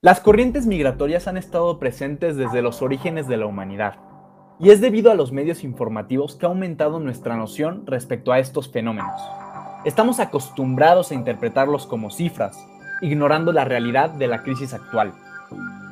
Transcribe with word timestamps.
Las 0.00 0.20
corrientes 0.20 0.64
migratorias 0.64 1.26
han 1.26 1.36
estado 1.36 1.80
presentes 1.80 2.36
desde 2.36 2.62
los 2.62 2.82
orígenes 2.82 3.26
de 3.26 3.36
la 3.36 3.46
humanidad, 3.46 3.96
y 4.60 4.70
es 4.70 4.80
debido 4.80 5.10
a 5.10 5.16
los 5.16 5.32
medios 5.32 5.64
informativos 5.64 6.36
que 6.36 6.46
ha 6.46 6.48
aumentado 6.48 7.00
nuestra 7.00 7.36
noción 7.36 7.82
respecto 7.84 8.30
a 8.30 8.38
estos 8.38 8.70
fenómenos. 8.70 9.20
Estamos 9.84 10.20
acostumbrados 10.20 11.10
a 11.10 11.16
interpretarlos 11.16 11.88
como 11.88 12.12
cifras, 12.12 12.64
ignorando 13.02 13.50
la 13.50 13.64
realidad 13.64 14.10
de 14.10 14.28
la 14.28 14.44
crisis 14.44 14.72
actual. 14.72 15.14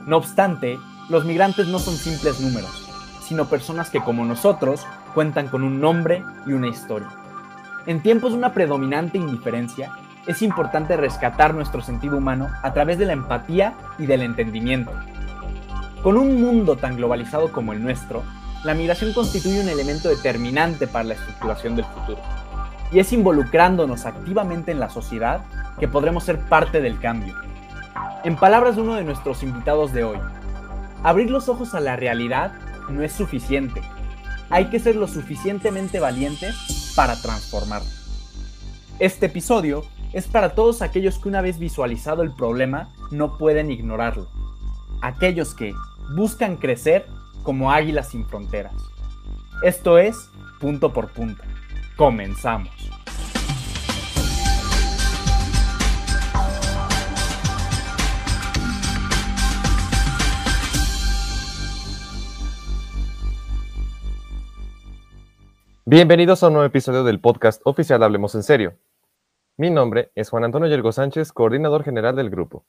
No 0.07 0.19
obstante, 0.19 0.79
los 1.09 1.25
migrantes 1.25 1.67
no 1.67 1.81
son 1.81 1.97
simples 1.97 2.41
números, 2.41 2.89
sino 3.23 3.47
personas 3.47 3.91
que 3.91 3.99
como 3.99 4.25
nosotros 4.25 4.87
cuentan 5.15 5.49
con 5.49 5.65
un 5.65 5.81
nombre 5.81 6.23
y 6.47 6.53
una 6.53 6.69
historia. 6.69 7.09
En 7.87 8.01
tiempos 8.03 8.31
de 8.31 8.39
una 8.39 8.55
predominante 8.55 9.19
indiferencia, 9.19 9.91
es 10.27 10.43
importante 10.43 10.97
rescatar 10.97 11.55
nuestro 11.55 11.83
sentido 11.83 12.19
humano 12.19 12.49
a 12.63 12.73
través 12.73 12.99
de 12.99 13.07
la 13.07 13.13
empatía 13.13 13.75
y 13.99 14.07
del 14.07 14.23
entendimiento. 14.23 14.93
Con 16.03 16.17
un 16.17 16.41
mundo 16.41 16.77
tan 16.77 16.97
globalizado 16.97 17.53
como 17.53 17.73
el 17.73 17.83
nuestro, 17.83 18.23
la 18.65 18.75
migración 18.75 19.13
constituye 19.13 19.61
un 19.61 19.69
elemento 19.69 20.09
determinante 20.09 20.87
para 20.87 21.05
la 21.05 21.15
estructuración 21.15 21.77
del 21.77 21.85
futuro. 21.85 22.21
Y 22.91 22.99
es 22.99 23.13
involucrándonos 23.13 24.07
activamente 24.07 24.73
en 24.73 24.81
la 24.81 24.91
sociedad 24.91 25.43
que 25.79 25.89
podremos 25.89 26.25
ser 26.25 26.41
parte 26.41 26.81
del 26.81 26.99
cambio. 26.99 27.35
En 28.25 28.37
palabras 28.37 28.77
de 28.77 28.83
uno 28.83 28.95
de 28.95 29.05
nuestros 29.05 29.43
invitados 29.43 29.93
de 29.93 30.05
hoy, 30.05 30.19
abrir 31.03 31.31
los 31.31 31.49
ojos 31.49 31.75
a 31.75 31.81
la 31.81 31.97
realidad 31.97 32.53
no 32.89 33.03
es 33.03 33.13
suficiente. 33.13 33.83
Hay 34.51 34.67
que 34.67 34.81
ser 34.81 34.97
lo 34.97 35.07
suficientemente 35.07 36.01
valientes 36.01 36.93
para 36.97 37.21
transformarlo. 37.21 37.89
Este 38.99 39.27
episodio 39.27 39.85
es 40.17 40.27
para 40.27 40.55
todos 40.55 40.81
aquellos 40.81 41.19
que 41.19 41.29
una 41.29 41.43
vez 41.43 41.59
visualizado 41.59 42.23
el 42.23 42.33
problema 42.33 42.89
no 43.11 43.37
pueden 43.37 43.71
ignorarlo. 43.71 44.27
Aquellos 45.03 45.55
que 45.55 45.75
buscan 46.17 46.57
crecer 46.57 47.05
como 47.43 47.71
águilas 47.71 48.09
sin 48.09 48.25
fronteras. 48.25 48.73
Esto 49.63 49.99
es 49.99 50.17
punto 50.59 50.91
por 50.95 51.13
punto. 51.13 51.43
Comenzamos. 51.99 52.71
Bienvenidos 65.85 66.43
a 66.43 66.47
un 66.47 66.55
nuevo 66.55 66.67
episodio 66.67 67.05
del 67.05 67.21
podcast 67.21 67.61
oficial 67.67 68.03
Hablemos 68.03 68.35
en 68.35 68.43
Serio. 68.43 68.79
Mi 69.59 69.71
nombre 69.71 70.13
es 70.15 70.29
Juan 70.29 70.45
Antonio 70.45 70.69
Yergo 70.69 70.93
Sánchez, 70.93 71.33
coordinador 71.33 71.83
general 71.83 72.15
del 72.15 72.29
grupo. 72.29 72.67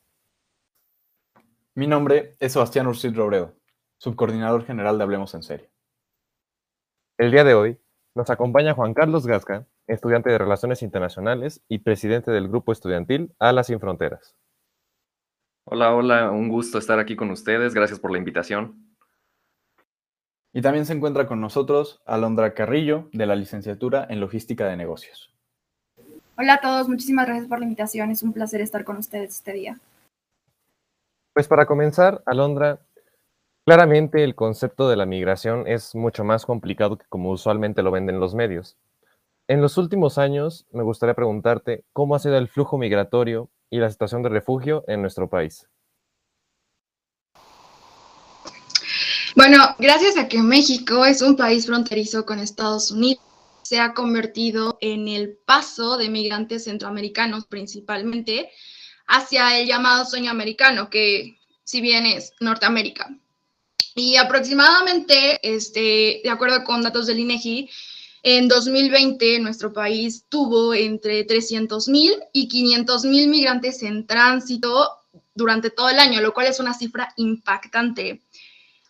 Mi 1.76 1.86
nombre 1.86 2.38
es 2.40 2.54
Sebastián 2.54 2.88
Ursid 2.88 3.14
Robredo, 3.14 3.56
subcoordinador 3.98 4.64
general 4.64 4.98
de 4.98 5.04
Hablemos 5.04 5.34
en 5.34 5.44
Serio. 5.44 5.68
El 7.18 7.32
día 7.32 7.44
de 7.44 7.56
hoy 7.56 7.78
nos 8.16 8.30
acompaña 8.30 8.74
Juan 8.74 8.94
Carlos 8.94 9.28
Gasca, 9.28 9.68
estudiante 9.86 10.30
de 10.30 10.38
Relaciones 10.38 10.82
Internacionales 10.82 11.62
y 11.68 11.80
presidente 11.80 12.32
del 12.32 12.48
grupo 12.48 12.72
estudiantil 12.72 13.36
Alas 13.38 13.68
Sin 13.68 13.82
Fronteras. 13.82 14.38
Hola, 15.66 15.94
hola, 15.94 16.32
un 16.32 16.48
gusto 16.48 16.78
estar 16.78 17.00
aquí 17.00 17.18
con 17.18 17.32
ustedes, 17.32 17.74
gracias 17.74 18.00
por 18.00 18.12
la 18.12 18.18
invitación. 18.18 18.96
Y 20.54 20.62
también 20.62 20.86
se 20.86 20.94
encuentra 20.94 21.28
con 21.28 21.42
nosotros 21.42 22.02
Alondra 22.06 22.54
Carrillo, 22.54 23.10
de 23.12 23.26
la 23.26 23.36
licenciatura 23.36 24.08
en 24.10 24.22
Logística 24.22 24.66
de 24.70 24.78
Negocios. 24.78 25.37
Hola 26.40 26.54
a 26.54 26.62
todos, 26.62 26.88
muchísimas 26.88 27.26
gracias 27.26 27.48
por 27.48 27.58
la 27.58 27.66
invitación. 27.66 28.12
Es 28.12 28.22
un 28.22 28.32
placer 28.32 28.62
estar 28.62 28.84
con 28.84 28.98
ustedes 28.98 29.32
este 29.32 29.54
día. 29.54 29.80
Pues 31.34 31.48
para 31.48 31.66
comenzar, 31.66 32.22
Alondra, 32.28 32.80
claramente 33.66 34.24
el 34.24 34.36
concepto 34.36 34.88
de 34.88 34.98
la 34.98 35.08
migración 35.08 35.68
es 35.68 35.96
mucho 35.96 36.24
más 36.24 36.46
complicado 36.46 37.00
que 37.00 37.08
como 37.10 37.32
usualmente 37.32 37.82
lo 37.82 37.90
venden 37.90 38.20
los 38.20 38.36
medios. 38.36 38.78
En 39.48 39.62
los 39.62 39.80
últimos 39.80 40.20
años, 40.20 40.68
me 40.72 40.84
gustaría 40.84 41.16
preguntarte 41.16 41.86
cómo 41.92 42.14
ha 42.14 42.20
sido 42.20 42.38
el 42.38 42.50
flujo 42.50 42.78
migratorio 42.78 43.50
y 43.72 43.80
la 43.80 43.90
situación 43.90 44.22
de 44.22 44.30
refugio 44.30 44.84
en 44.88 45.02
nuestro 45.02 45.28
país. 45.28 45.68
Bueno, 49.36 49.58
gracias 49.80 50.18
a 50.18 50.28
que 50.28 50.44
México 50.44 51.04
es 51.04 51.24
un 51.24 51.36
país 51.36 51.66
fronterizo 51.66 52.28
con 52.28 52.38
Estados 52.38 52.92
Unidos 52.92 53.27
se 53.68 53.80
ha 53.82 53.94
convertido 53.94 54.78
en 54.80 55.10
el 55.10 55.38
paso 55.46 55.98
de 55.98 56.08
migrantes 56.08 56.64
centroamericanos 56.64 57.48
principalmente 57.48 58.50
hacia 59.08 59.60
el 59.60 59.68
llamado 59.68 60.06
sueño 60.06 60.32
americano, 60.32 60.90
que 60.90 61.38
si 61.66 61.82
bien 61.82 62.06
es 62.06 62.32
Norteamérica. 62.40 63.14
Y 63.94 64.16
aproximadamente, 64.16 65.40
este, 65.44 66.22
de 66.24 66.30
acuerdo 66.30 66.64
con 66.64 66.82
datos 66.82 67.08
del 67.08 67.20
INEGI, 67.20 67.70
en 68.24 68.48
2020 68.48 69.40
nuestro 69.40 69.74
país 69.74 70.24
tuvo 70.30 70.74
entre 70.74 71.28
300.000 71.28 72.24
y 72.32 72.48
500.000 72.48 73.28
migrantes 73.28 73.84
en 73.84 74.08
tránsito 74.08 74.92
durante 75.36 75.72
todo 75.72 75.90
el 75.90 76.00
año, 76.00 76.22
lo 76.22 76.34
cual 76.34 76.48
es 76.48 76.62
una 76.62 76.74
cifra 76.74 77.14
impactante. 77.18 78.22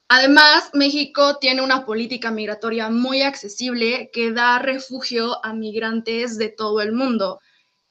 Además, 0.10 0.70
México 0.74 1.38
tiene 1.38 1.62
una 1.62 1.86
política 1.86 2.32
migratoria 2.32 2.90
muy 2.90 3.24
accesible 3.24 4.10
que 4.14 4.32
da 4.32 4.58
refugio 4.60 5.44
a 5.46 5.54
migrantes 5.54 6.38
de 6.38 6.48
todo 6.48 6.80
el 6.80 6.94
mundo. 6.94 7.42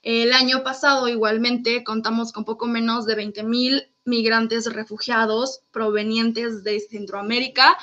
El 0.03 0.33
año 0.33 0.63
pasado, 0.63 1.09
igualmente, 1.09 1.85
contamos 1.85 2.33
con 2.33 2.45
poco 2.45 2.67
menos 2.67 3.05
de 3.05 3.17
20 3.17 3.43
mil 3.43 3.93
migrantes 4.05 4.73
refugiados 4.73 5.63
provenientes 5.73 6.65
de 6.65 6.81
Centroamérica 6.81 7.77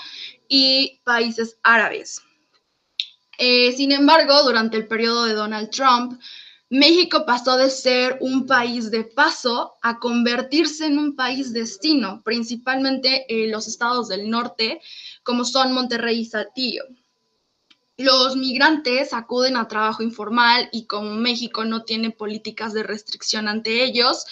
y 0.48 1.02
países 1.04 1.60
árabes. 1.62 2.22
Eh, 3.38 3.74
sin 3.74 3.92
embargo, 3.92 4.42
durante 4.44 4.78
el 4.78 4.88
periodo 4.88 5.26
de 5.26 5.34
Donald 5.34 5.70
Trump, 5.70 6.20
México 6.74 7.24
pasó 7.28 7.56
de 7.56 7.70
ser 7.70 8.18
un 8.20 8.48
país 8.48 8.90
de 8.90 9.04
paso 9.04 9.76
a 9.84 10.00
convertirse 10.00 10.88
en 10.88 10.98
un 10.98 11.16
país 11.16 11.54
destino, 11.54 12.24
principalmente 12.24 13.28
en 13.30 13.52
los 13.52 13.68
estados 13.68 14.08
del 14.08 14.28
norte, 14.28 14.82
como 15.22 15.46
son 15.46 15.72
Monterrey 15.72 16.22
y 16.22 16.26
Saltillo. 16.26 16.84
Los 17.96 18.36
migrantes 18.36 19.14
acuden 19.14 19.56
a 19.56 19.68
trabajo 19.68 20.02
informal 20.02 20.68
y 20.72 20.88
como 20.88 21.12
México 21.12 21.64
no 21.64 21.84
tiene 21.84 22.10
políticas 22.10 22.74
de 22.74 22.82
restricción 22.82 23.48
ante 23.48 23.84
ellos, 23.84 24.26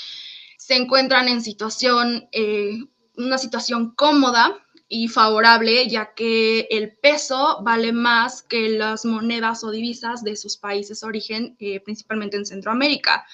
se 0.57 0.75
encuentran 0.75 1.27
en 1.27 1.43
situación, 1.43 2.27
eh, 2.31 2.79
una 3.17 3.37
situación 3.37 3.93
cómoda 3.93 4.57
y 4.93 5.07
favorable, 5.07 5.87
ya 5.87 6.13
que 6.13 6.67
el 6.69 6.97
peso 6.97 7.59
vale 7.63 7.93
más 7.93 8.43
que 8.43 8.71
las 8.71 9.05
monedas 9.05 9.63
o 9.63 9.71
divisas 9.71 10.21
de 10.21 10.35
sus 10.35 10.57
países 10.57 10.99
de 10.99 11.07
origen, 11.07 11.55
eh, 11.59 11.79
principalmente 11.79 12.35
en 12.35 12.45
Centroamérica. 12.45 13.25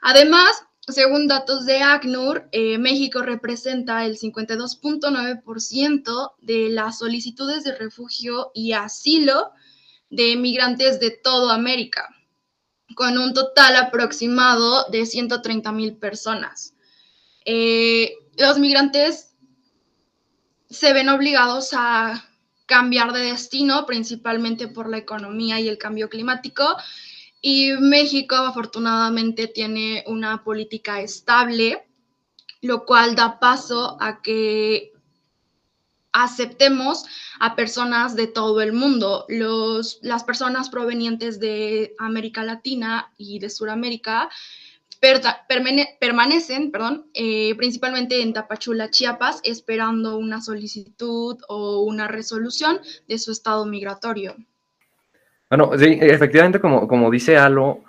Además, 0.00 0.64
según 0.88 1.28
datos 1.28 1.66
de 1.66 1.82
ACNUR, 1.82 2.48
eh, 2.50 2.78
México 2.78 3.22
representa 3.22 4.04
el 4.06 4.18
52.9% 4.18 6.34
de 6.40 6.68
las 6.70 6.98
solicitudes 6.98 7.62
de 7.62 7.76
refugio 7.76 8.50
y 8.52 8.72
asilo 8.72 9.52
de 10.10 10.34
migrantes 10.34 10.98
de 10.98 11.12
toda 11.12 11.54
América, 11.54 12.08
con 12.96 13.18
un 13.18 13.34
total 13.34 13.76
aproximado 13.76 14.90
de 14.90 15.06
130 15.06 15.70
mil 15.70 15.96
personas. 15.96 16.74
Eh, 17.44 18.14
los 18.36 18.58
migrantes 18.58 19.28
se 20.68 20.92
ven 20.92 21.08
obligados 21.08 21.70
a 21.72 22.24
cambiar 22.66 23.12
de 23.12 23.20
destino, 23.20 23.86
principalmente 23.86 24.68
por 24.68 24.88
la 24.88 24.98
economía 24.98 25.58
y 25.60 25.68
el 25.68 25.78
cambio 25.78 26.08
climático. 26.08 26.76
Y 27.40 27.72
México 27.72 28.34
afortunadamente 28.34 29.46
tiene 29.46 30.04
una 30.06 30.44
política 30.44 31.00
estable, 31.00 31.86
lo 32.60 32.84
cual 32.84 33.14
da 33.14 33.38
paso 33.38 33.96
a 34.00 34.20
que 34.20 34.92
aceptemos 36.12 37.04
a 37.38 37.54
personas 37.54 38.16
de 38.16 38.26
todo 38.26 38.60
el 38.60 38.72
mundo. 38.72 39.24
Los, 39.28 39.98
las 40.02 40.24
personas 40.24 40.68
provenientes 40.68 41.38
de 41.38 41.94
América 41.98 42.44
Latina 42.44 43.12
y 43.16 43.38
de 43.38 43.50
Sudamérica 43.50 44.28
permanecen, 45.00 46.70
perdón, 46.70 47.06
eh, 47.14 47.54
principalmente 47.56 48.22
en 48.22 48.32
Tapachula, 48.32 48.90
Chiapas, 48.90 49.40
esperando 49.44 50.18
una 50.18 50.40
solicitud 50.40 51.38
o 51.48 51.82
una 51.82 52.08
resolución 52.08 52.80
de 53.06 53.18
su 53.18 53.32
estado 53.32 53.64
migratorio. 53.66 54.36
Bueno, 55.48 55.70
sí, 55.78 55.98
efectivamente, 56.00 56.60
como, 56.60 56.86
como 56.86 57.10
dice 57.10 57.38
Alo, 57.38 57.84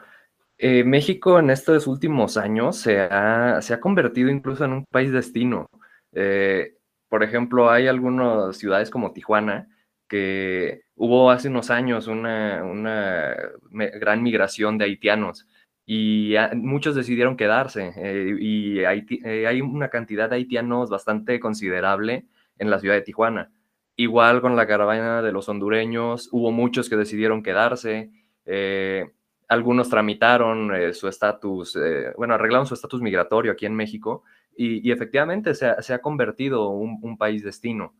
eh, 0.57 0.83
México 0.83 1.39
en 1.39 1.49
estos 1.49 1.87
últimos 1.87 2.37
años 2.37 2.77
se 2.77 2.99
ha, 2.99 3.61
se 3.61 3.73
ha, 3.73 3.79
convertido 3.79 4.29
incluso 4.29 4.65
en 4.65 4.73
un 4.73 4.85
país 4.85 5.11
destino. 5.11 5.69
Eh, 6.13 6.75
por 7.07 7.23
ejemplo, 7.23 7.69
hay 7.69 7.87
algunas 7.87 8.57
ciudades 8.57 8.89
como 8.89 9.11
Tijuana 9.13 9.67
que 10.07 10.83
hubo 10.95 11.31
hace 11.31 11.47
unos 11.47 11.69
años 11.69 12.07
una, 12.07 12.63
una 12.63 13.35
gran 13.71 14.23
migración 14.23 14.77
de 14.77 14.85
haitianos 14.85 15.45
y 15.91 16.35
muchos 16.53 16.93
decidieron 16.93 17.35
quedarse 17.35 17.93
eh, 17.95 18.35
y 18.39 18.77
eh, 18.77 19.47
hay 19.47 19.59
una 19.59 19.89
cantidad 19.89 20.29
de 20.29 20.35
haitianos 20.35 20.91
bastante 20.91 21.39
considerable 21.39 22.27
en 22.59 22.69
la 22.69 22.77
ciudad 22.77 22.93
de 22.93 23.01
Tijuana. 23.01 23.51
Igual 23.95 24.39
con 24.39 24.55
la 24.55 24.67
caravana 24.67 25.23
de 25.23 25.31
los 25.31 25.49
hondureños, 25.49 26.29
hubo 26.31 26.51
muchos 26.51 26.91
que 26.91 26.95
decidieron 26.95 27.41
quedarse, 27.41 28.11
eh, 28.45 29.13
algunos 29.47 29.89
tramitaron 29.89 30.93
su 30.93 31.07
estatus, 31.07 31.75
bueno, 32.15 32.35
arreglaron 32.35 32.67
su 32.67 32.75
estatus 32.75 33.01
migratorio 33.01 33.53
aquí 33.53 33.65
en 33.65 33.73
México 33.73 34.21
y, 34.55 34.91
efectivamente 34.91 35.55
se 35.55 35.65
ha, 35.65 36.01
convertido 36.03 36.69
un, 36.69 36.99
un 37.01 37.17
país 37.17 37.43
destino. 37.43 37.95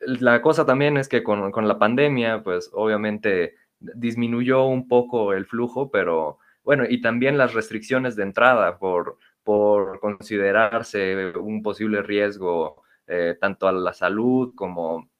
la 0.00 0.42
cosa 0.42 0.66
también 0.66 0.98
es 0.98 1.08
que 1.08 1.22
con, 1.22 1.50
con 1.50 1.66
la 1.66 1.78
pandemia, 1.78 2.42
pues 2.42 2.70
obviamente 2.74 3.54
disminuyó 3.80 4.66
un 4.66 4.86
poco 4.86 5.32
el 5.32 5.46
flujo, 5.46 5.90
pero 5.90 6.38
bueno, 6.64 6.84
y 6.88 7.00
también 7.00 7.38
las 7.38 7.54
restricciones 7.54 8.16
de 8.16 8.22
entrada 8.22 8.78
por, 8.78 9.18
por 9.42 10.00
considerarse 10.00 11.32
un 11.36 11.62
posible 11.62 12.02
riesgo 12.02 12.82
eh, 13.06 13.36
tanto 13.40 13.66
a 13.66 13.72
la 13.72 13.92
salud 13.92 14.54
como 14.54 15.10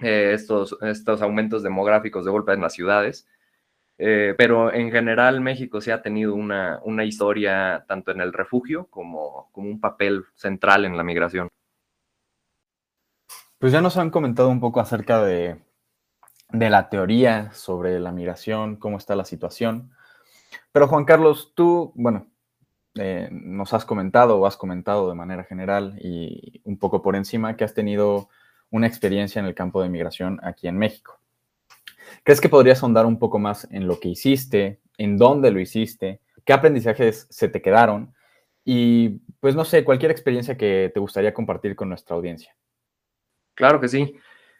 eh, 0.00 0.32
estos, 0.34 0.76
estos 0.82 1.22
aumentos 1.22 1.62
demográficos 1.62 2.24
de 2.24 2.30
golpe 2.30 2.52
en 2.52 2.60
las 2.60 2.74
ciudades. 2.74 3.26
Eh, 3.98 4.34
pero 4.36 4.72
en 4.72 4.90
general 4.90 5.40
México 5.40 5.80
sí 5.80 5.90
ha 5.90 6.02
tenido 6.02 6.34
una, 6.34 6.80
una 6.84 7.04
historia 7.04 7.84
tanto 7.86 8.10
en 8.10 8.20
el 8.20 8.32
refugio 8.32 8.86
como, 8.90 9.48
como 9.52 9.68
un 9.68 9.80
papel 9.80 10.24
central 10.34 10.84
en 10.84 10.96
la 10.96 11.04
migración. 11.04 11.48
Pues 13.58 13.72
ya 13.72 13.80
nos 13.80 13.96
han 13.96 14.10
comentado 14.10 14.48
un 14.48 14.58
poco 14.58 14.80
acerca 14.80 15.22
de, 15.22 15.62
de 16.50 16.70
la 16.70 16.88
teoría 16.88 17.52
sobre 17.52 18.00
la 18.00 18.10
migración, 18.10 18.76
cómo 18.76 18.96
está 18.96 19.14
la 19.14 19.24
situación. 19.24 19.92
Pero 20.72 20.88
Juan 20.88 21.04
Carlos, 21.04 21.52
tú, 21.54 21.92
bueno, 21.94 22.26
eh, 22.94 23.28
nos 23.30 23.72
has 23.72 23.84
comentado 23.84 24.38
o 24.38 24.46
has 24.46 24.56
comentado 24.56 25.08
de 25.08 25.14
manera 25.14 25.44
general 25.44 25.98
y 26.00 26.60
un 26.64 26.78
poco 26.78 27.02
por 27.02 27.16
encima 27.16 27.56
que 27.56 27.64
has 27.64 27.74
tenido 27.74 28.28
una 28.70 28.86
experiencia 28.86 29.40
en 29.40 29.46
el 29.46 29.54
campo 29.54 29.82
de 29.82 29.88
migración 29.88 30.40
aquí 30.42 30.68
en 30.68 30.78
México. 30.78 31.18
¿Crees 32.24 32.40
que 32.40 32.48
podrías 32.48 32.82
ahondar 32.82 33.06
un 33.06 33.18
poco 33.18 33.38
más 33.38 33.66
en 33.70 33.86
lo 33.86 33.98
que 33.98 34.08
hiciste, 34.08 34.80
en 34.98 35.16
dónde 35.16 35.50
lo 35.50 35.60
hiciste, 35.60 36.20
qué 36.44 36.52
aprendizajes 36.52 37.26
se 37.30 37.48
te 37.48 37.62
quedaron 37.62 38.14
y, 38.64 39.20
pues 39.40 39.54
no 39.54 39.64
sé, 39.64 39.84
cualquier 39.84 40.10
experiencia 40.10 40.56
que 40.56 40.90
te 40.92 41.00
gustaría 41.00 41.34
compartir 41.34 41.74
con 41.74 41.88
nuestra 41.88 42.16
audiencia? 42.16 42.54
Claro 43.54 43.80
que 43.80 43.88
sí. 43.88 44.14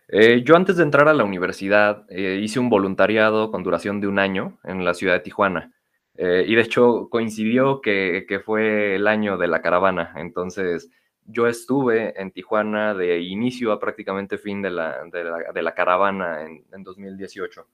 Eh, 0.09 0.43
yo 0.45 0.57
antes 0.57 0.77
de 0.77 0.83
entrar 0.83 1.09
a 1.09 1.15
la 1.15 1.25
universidad 1.25 2.05
eh, 2.09 2.41
hice 2.43 2.61
un 2.61 2.69
voluntariado 2.69 3.51
con 3.51 3.63
duración 3.63 4.01
de 4.01 4.09
un 4.09 4.19
año 4.19 4.59
en 4.65 4.85
la 4.85 4.95
ciudad 4.95 5.15
de 5.15 5.21
Tijuana. 5.21 5.73
Eh, 6.17 6.45
y 6.47 6.55
de 6.55 6.61
hecho 6.61 7.09
coincidió 7.11 7.81
que, 7.81 8.41
fue 8.45 8.97
el 8.97 9.07
año 9.07 9.39
de 9.39 9.49
la 9.49 9.63
caravana. 9.63 10.13
Entonces 10.17 10.91
yo 11.25 11.47
estuve 11.47 12.21
en 12.21 12.33
Tijuana 12.33 12.95
de 12.95 13.21
inicio 13.21 13.73
a 13.73 13.81
prácticamente 13.81 14.39
fin 14.39 14.61
de 14.61 14.71
la, 14.71 15.05
de 15.05 15.63
la, 15.63 15.75
caravana 15.75 16.43
en, 16.43 16.83
2018. 16.83 17.67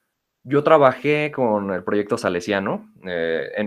Yo 0.44 0.62
trabajé 0.62 1.32
con 1.34 1.72
el 1.72 1.82
proyecto 1.82 2.16
Salesiano. 2.16 2.92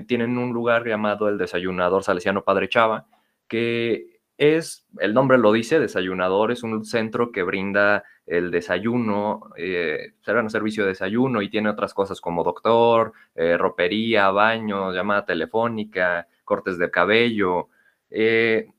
tienen 0.08 0.38
un 0.38 0.54
lugar 0.54 0.88
llamado 0.88 1.30
el 1.30 1.38
Desayunador 1.38 2.04
Salesiano 2.04 2.44
Padre 2.44 2.70
Chava, 2.70 3.08
que 3.48 4.21
es, 4.42 4.88
el 4.98 5.14
nombre 5.14 5.38
lo 5.38 5.52
dice, 5.52 5.80
desayunador, 5.80 6.52
es 6.52 6.64
un 6.64 6.84
centro 6.84 7.32
que 7.32 7.44
brinda 7.44 8.04
el 8.26 8.50
desayuno, 8.50 9.52
eh, 9.56 10.14
será 10.22 10.42
un 10.42 10.50
servicio 10.50 10.82
de 10.82 10.90
desayuno 10.90 11.44
y 11.44 11.50
tiene 11.52 11.70
otras 11.70 11.94
cosas 11.94 12.20
como 12.20 12.44
doctor, 12.44 13.14
eh, 13.36 13.56
ropería, 13.56 14.32
baño, 14.32 14.92
llamada 14.94 15.26
telefónica, 15.26 16.28
cortes 16.44 16.80
de 16.80 16.90
cabello. 16.90 17.70
Eh, 18.10 18.72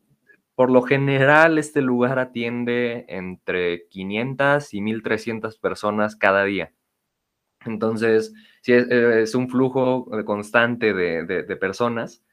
por 0.56 0.68
lo 0.68 0.82
general, 0.82 1.58
este 1.58 1.80
lugar 1.80 2.18
atiende 2.18 3.04
entre 3.06 3.86
500 3.86 4.74
y 4.74 4.80
1300 4.80 5.58
personas 5.58 6.16
cada 6.16 6.42
día. 6.42 6.72
Entonces, 7.64 8.34
sí, 8.62 8.72
es, 8.72 9.36
un 9.36 9.48
flujo 9.48 10.08
constante 10.24 10.92
de 10.92 11.56
personas 11.56 12.24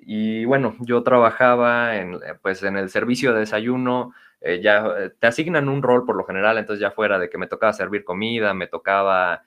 y 0.00 0.44
bueno, 0.44 0.76
yo 0.80 1.02
trabajaba 1.02 1.96
en, 1.96 2.14
eh, 2.14 2.34
pues, 2.40 2.62
en 2.62 2.76
el 2.76 2.90
servicio 2.90 3.32
de 3.32 3.40
desayuno, 3.40 4.14
eh, 4.40 4.60
ya 4.62 4.86
eh, 4.98 5.10
te 5.18 5.26
asignan 5.26 5.68
un 5.68 5.82
rol 5.82 6.04
por 6.04 6.16
lo 6.16 6.24
general, 6.24 6.58
entonces 6.58 6.80
ya 6.80 6.90
fuera 6.90 7.18
de 7.18 7.28
que 7.28 7.38
me 7.38 7.48
tocaba 7.48 7.72
servir 7.72 8.04
comida, 8.04 8.54
me 8.54 8.66
tocaba 8.68 9.42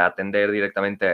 atender 0.00 0.52
directamente 0.52 1.08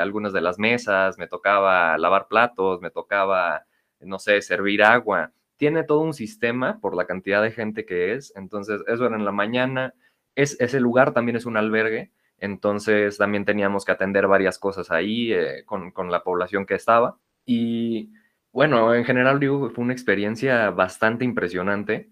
algunas 0.00 0.32
de 0.32 0.40
las 0.40 0.58
mesas, 0.58 1.18
me 1.18 1.26
tocaba 1.26 1.98
lavar 1.98 2.26
platos, 2.26 2.80
me 2.80 2.90
tocaba, 2.90 3.66
no 4.00 4.18
sé, 4.18 4.40
servir 4.40 4.82
agua. 4.82 5.32
Tiene 5.58 5.84
todo 5.84 6.00
un 6.00 6.14
sistema 6.14 6.78
por 6.80 6.96
la 6.96 7.04
cantidad 7.04 7.42
de 7.42 7.50
gente 7.50 7.84
que 7.84 8.14
es, 8.14 8.32
entonces 8.34 8.80
eso 8.86 9.04
era 9.04 9.14
en 9.14 9.26
la 9.26 9.32
mañana, 9.32 9.92
es, 10.34 10.58
ese 10.58 10.80
lugar 10.80 11.12
también 11.12 11.36
es 11.36 11.44
un 11.44 11.58
albergue, 11.58 12.12
entonces 12.38 13.18
también 13.18 13.44
teníamos 13.44 13.84
que 13.84 13.92
atender 13.92 14.26
varias 14.26 14.58
cosas 14.58 14.90
ahí 14.90 15.34
con, 15.66 15.90
con 15.90 16.10
la 16.10 16.22
población 16.22 16.64
que 16.64 16.76
estaba. 16.76 17.18
Y 17.52 18.12
bueno, 18.52 18.94
en 18.94 19.04
general 19.04 19.40
digo, 19.40 19.70
fue 19.70 19.82
una 19.82 19.92
experiencia 19.92 20.70
bastante 20.70 21.24
impresionante. 21.24 22.08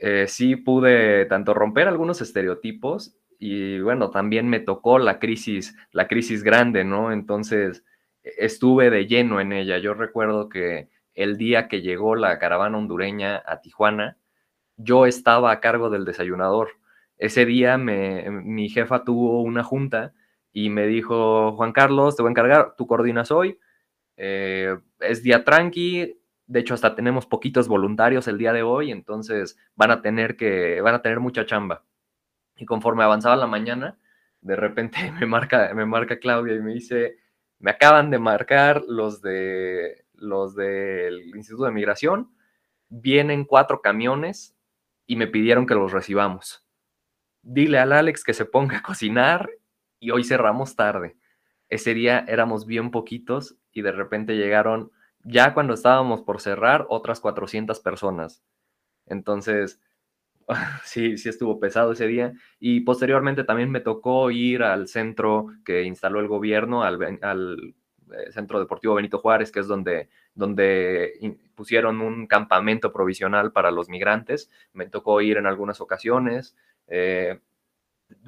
Eh, 0.00 0.24
sí 0.28 0.56
pude 0.56 1.26
tanto 1.26 1.52
romper 1.52 1.88
algunos 1.88 2.22
estereotipos 2.22 3.18
y 3.38 3.80
bueno, 3.80 4.10
también 4.10 4.48
me 4.48 4.60
tocó 4.60 4.98
la 4.98 5.18
crisis, 5.18 5.76
la 5.92 6.08
crisis 6.08 6.42
grande, 6.42 6.84
¿no? 6.84 7.12
Entonces 7.12 7.84
e, 8.22 8.32
estuve 8.38 8.88
de 8.88 9.06
lleno 9.06 9.40
en 9.42 9.52
ella. 9.52 9.76
Yo 9.76 9.92
recuerdo 9.92 10.48
que 10.48 10.88
el 11.12 11.36
día 11.36 11.68
que 11.68 11.82
llegó 11.82 12.16
la 12.16 12.38
caravana 12.38 12.78
hondureña 12.78 13.42
a 13.44 13.60
Tijuana, 13.60 14.16
yo 14.78 15.04
estaba 15.04 15.52
a 15.52 15.60
cargo 15.60 15.90
del 15.90 16.06
desayunador. 16.06 16.70
Ese 17.18 17.44
día 17.44 17.76
mi 17.76 18.70
jefa 18.70 19.04
tuvo 19.04 19.42
una 19.42 19.64
junta 19.64 20.14
y 20.50 20.70
me 20.70 20.86
dijo, 20.86 21.52
Juan 21.56 21.72
Carlos, 21.72 22.16
te 22.16 22.22
voy 22.22 22.30
a 22.30 22.32
encargar, 22.32 22.74
tú 22.78 22.86
coordinas 22.86 23.30
hoy, 23.30 23.58
eh, 24.16 24.78
es 25.00 25.22
día 25.22 25.44
tranqui, 25.44 26.20
de 26.46 26.60
hecho 26.60 26.74
hasta 26.74 26.94
tenemos 26.94 27.26
poquitos 27.26 27.68
voluntarios 27.68 28.28
el 28.28 28.38
día 28.38 28.52
de 28.52 28.62
hoy, 28.62 28.90
entonces 28.90 29.58
van 29.74 29.90
a 29.90 30.02
tener 30.02 30.36
que, 30.36 30.80
van 30.80 30.94
a 30.94 31.02
tener 31.02 31.20
mucha 31.20 31.46
chamba. 31.46 31.84
Y 32.56 32.64
conforme 32.64 33.04
avanzaba 33.04 33.36
la 33.36 33.46
mañana, 33.46 33.98
de 34.40 34.56
repente 34.56 35.12
me 35.20 35.26
marca, 35.26 35.72
me 35.74 35.86
marca 35.86 36.18
Claudia 36.18 36.54
y 36.54 36.60
me 36.60 36.72
dice, 36.72 37.18
me 37.58 37.70
acaban 37.70 38.10
de 38.10 38.18
marcar 38.18 38.82
los 38.86 39.20
de 39.22 40.04
los 40.14 40.54
del 40.54 41.36
Instituto 41.36 41.64
de 41.64 41.72
Migración, 41.72 42.34
vienen 42.88 43.44
cuatro 43.44 43.82
camiones 43.82 44.56
y 45.06 45.16
me 45.16 45.26
pidieron 45.26 45.66
que 45.66 45.74
los 45.74 45.92
recibamos. 45.92 46.66
Dile 47.42 47.78
al 47.78 47.92
Alex 47.92 48.24
que 48.24 48.34
se 48.34 48.44
ponga 48.44 48.78
a 48.78 48.82
cocinar 48.82 49.50
y 50.00 50.10
hoy 50.10 50.24
cerramos 50.24 50.74
tarde. 50.74 51.16
Ese 51.68 51.94
día 51.94 52.24
éramos 52.28 52.66
bien 52.66 52.90
poquitos 52.90 53.56
y 53.72 53.82
de 53.82 53.92
repente 53.92 54.36
llegaron, 54.36 54.92
ya 55.24 55.54
cuando 55.54 55.74
estábamos 55.74 56.22
por 56.22 56.40
cerrar, 56.40 56.86
otras 56.88 57.20
400 57.20 57.80
personas. 57.80 58.42
Entonces, 59.06 59.80
sí, 60.84 61.18
sí 61.18 61.28
estuvo 61.28 61.58
pesado 61.60 61.92
ese 61.92 62.06
día. 62.06 62.32
Y 62.60 62.80
posteriormente 62.80 63.44
también 63.44 63.70
me 63.70 63.80
tocó 63.80 64.30
ir 64.30 64.62
al 64.62 64.88
centro 64.88 65.48
que 65.64 65.82
instaló 65.82 66.20
el 66.20 66.28
gobierno, 66.28 66.82
al, 66.82 67.02
eh, 67.02 68.32
Centro 68.32 68.58
Deportivo 68.60 68.94
Benito 68.94 69.18
Juárez, 69.18 69.50
que 69.50 69.60
es 69.60 69.66
donde, 69.66 70.08
donde 70.34 71.38
pusieron 71.54 72.00
un 72.00 72.26
campamento 72.26 72.92
provisional 72.92 73.52
para 73.52 73.70
los 73.70 73.88
migrantes. 73.88 74.50
Me 74.72 74.86
tocó 74.86 75.20
ir 75.20 75.36
en 75.38 75.46
algunas 75.46 75.80
ocasiones. 75.80 76.56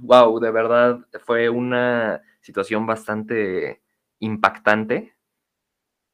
wow, 0.00 0.38
eh, 0.38 0.40
de 0.40 0.50
verdad 0.50 0.98
fue 1.24 1.48
una 1.48 2.22
situación 2.48 2.86
bastante 2.86 3.82
impactante 4.20 5.14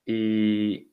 y, 0.05 0.91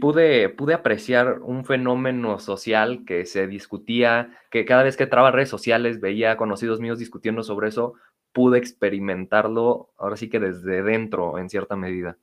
pude, 0.00 0.48
pude 0.48 0.74
apreciar 0.74 1.38
un 1.42 1.64
fenómeno 1.64 2.40
social 2.40 3.04
que 3.06 3.24
se 3.24 3.46
discutía, 3.46 4.36
que 4.50 4.64
cada 4.64 4.82
vez 4.82 4.96
que 4.96 5.04
entraba 5.04 5.30
redes 5.30 5.48
sociales 5.48 6.00
veía 6.00 6.36
conocidos 6.36 6.80
míos 6.80 6.98
discutiendo 6.98 7.44
sobre 7.44 7.68
eso, 7.68 7.94
pude 8.32 8.58
experimentarlo 8.58 9.92
ahora 9.96 10.16
sí 10.16 10.28
que 10.28 10.40
desde 10.40 10.82
dentro 10.82 11.38
en 11.38 11.48
cierta 11.48 11.76
medida. 11.76 12.18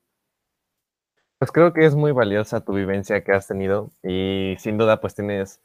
Pues 1.37 1.53
creo 1.53 1.71
que 1.71 1.85
es 1.85 1.95
muy 1.95 2.11
valiosa 2.11 2.65
tu 2.65 2.73
vivencia 2.73 3.23
que 3.23 3.31
has 3.31 3.47
tenido 3.47 3.91
y 4.03 4.55
sin 4.59 4.77
duda 4.77 4.99
pues 4.99 5.15
tienes 5.15 5.61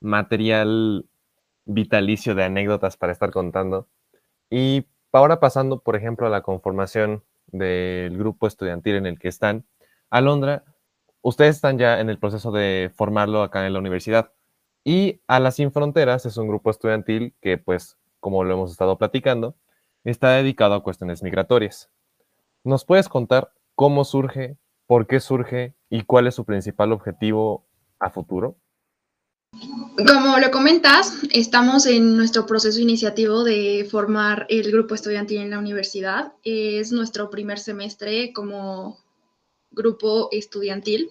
material 0.00 1.04
vitalicio 1.64 2.36
de 2.36 2.44
anécdotas 2.44 2.96
para 2.96 3.12
estar 3.12 3.32
contando. 3.32 3.88
Y 4.50 4.86
ahora 5.12 5.40
pasando, 5.40 5.80
por 5.80 5.96
ejemplo, 5.96 6.26
a 6.26 6.30
la 6.30 6.42
conformación 6.42 7.22
del 7.48 8.16
grupo 8.18 8.46
estudiantil 8.46 8.96
en 8.96 9.06
el 9.06 9.18
que 9.18 9.28
están. 9.28 9.64
Alondra, 10.10 10.64
ustedes 11.22 11.56
están 11.56 11.78
ya 11.78 12.00
en 12.00 12.10
el 12.10 12.18
proceso 12.18 12.52
de 12.52 12.90
formarlo 12.94 13.42
acá 13.42 13.66
en 13.66 13.72
la 13.72 13.78
universidad. 13.78 14.32
Y 14.84 15.20
a 15.26 15.40
las 15.40 15.56
Sin 15.56 15.72
Fronteras 15.72 16.26
es 16.26 16.36
un 16.36 16.48
grupo 16.48 16.70
estudiantil 16.70 17.34
que, 17.40 17.58
pues, 17.58 17.98
como 18.20 18.44
lo 18.44 18.54
hemos 18.54 18.70
estado 18.70 18.98
platicando, 18.98 19.56
está 20.04 20.30
dedicado 20.30 20.74
a 20.74 20.82
cuestiones 20.82 21.22
migratorias. 21.22 21.90
¿Nos 22.62 22.84
puedes 22.84 23.08
contar 23.08 23.52
cómo 23.74 24.04
surge, 24.04 24.56
por 24.86 25.06
qué 25.06 25.20
surge 25.20 25.74
y 25.90 26.02
cuál 26.02 26.26
es 26.26 26.34
su 26.34 26.44
principal 26.44 26.92
objetivo 26.92 27.64
a 27.98 28.10
futuro? 28.10 28.56
Como 29.96 30.38
lo 30.38 30.50
comentas, 30.50 31.14
estamos 31.30 31.86
en 31.86 32.16
nuestro 32.16 32.44
proceso 32.44 32.78
iniciativo 32.80 33.44
de 33.44 33.86
formar 33.90 34.46
el 34.50 34.70
grupo 34.70 34.94
estudiantil 34.94 35.38
en 35.38 35.50
la 35.50 35.58
universidad. 35.58 36.34
Es 36.44 36.92
nuestro 36.92 37.30
primer 37.30 37.58
semestre 37.58 38.32
como 38.34 38.98
grupo 39.70 40.28
estudiantil. 40.32 41.10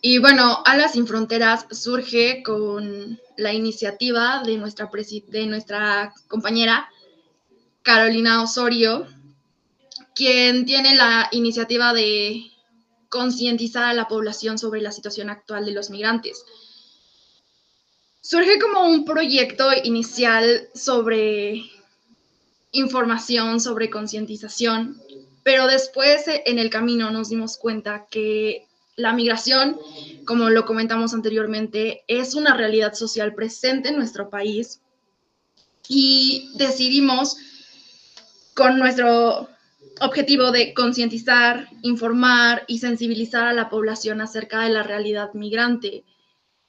Y 0.00 0.18
bueno, 0.18 0.62
Alas 0.64 0.92
Sin 0.92 1.06
Fronteras 1.06 1.66
surge 1.70 2.42
con 2.42 3.20
la 3.36 3.52
iniciativa 3.52 4.42
de 4.44 4.56
nuestra, 4.58 4.90
de 5.28 5.46
nuestra 5.46 6.12
compañera 6.26 6.88
Carolina 7.82 8.42
Osorio, 8.42 9.06
quien 10.14 10.66
tiene 10.66 10.96
la 10.96 11.28
iniciativa 11.30 11.92
de 11.92 12.50
concientizar 13.08 13.84
a 13.84 13.94
la 13.94 14.08
población 14.08 14.58
sobre 14.58 14.80
la 14.80 14.90
situación 14.90 15.30
actual 15.30 15.66
de 15.66 15.72
los 15.72 15.90
migrantes. 15.90 16.44
Surge 18.24 18.60
como 18.60 18.86
un 18.86 19.04
proyecto 19.04 19.64
inicial 19.82 20.68
sobre 20.76 21.64
información, 22.70 23.60
sobre 23.60 23.90
concientización, 23.90 24.96
pero 25.42 25.66
después 25.66 26.22
en 26.28 26.60
el 26.60 26.70
camino 26.70 27.10
nos 27.10 27.30
dimos 27.30 27.56
cuenta 27.58 28.06
que 28.08 28.68
la 28.94 29.12
migración, 29.12 29.76
como 30.24 30.50
lo 30.50 30.64
comentamos 30.64 31.14
anteriormente, 31.14 32.04
es 32.06 32.36
una 32.36 32.56
realidad 32.56 32.94
social 32.94 33.34
presente 33.34 33.88
en 33.88 33.96
nuestro 33.96 34.30
país 34.30 34.80
y 35.88 36.52
decidimos 36.54 37.36
con 38.54 38.78
nuestro 38.78 39.48
objetivo 40.00 40.52
de 40.52 40.74
concientizar, 40.74 41.68
informar 41.82 42.62
y 42.68 42.78
sensibilizar 42.78 43.48
a 43.48 43.52
la 43.52 43.68
población 43.68 44.20
acerca 44.20 44.60
de 44.60 44.70
la 44.70 44.84
realidad 44.84 45.34
migrante, 45.34 46.04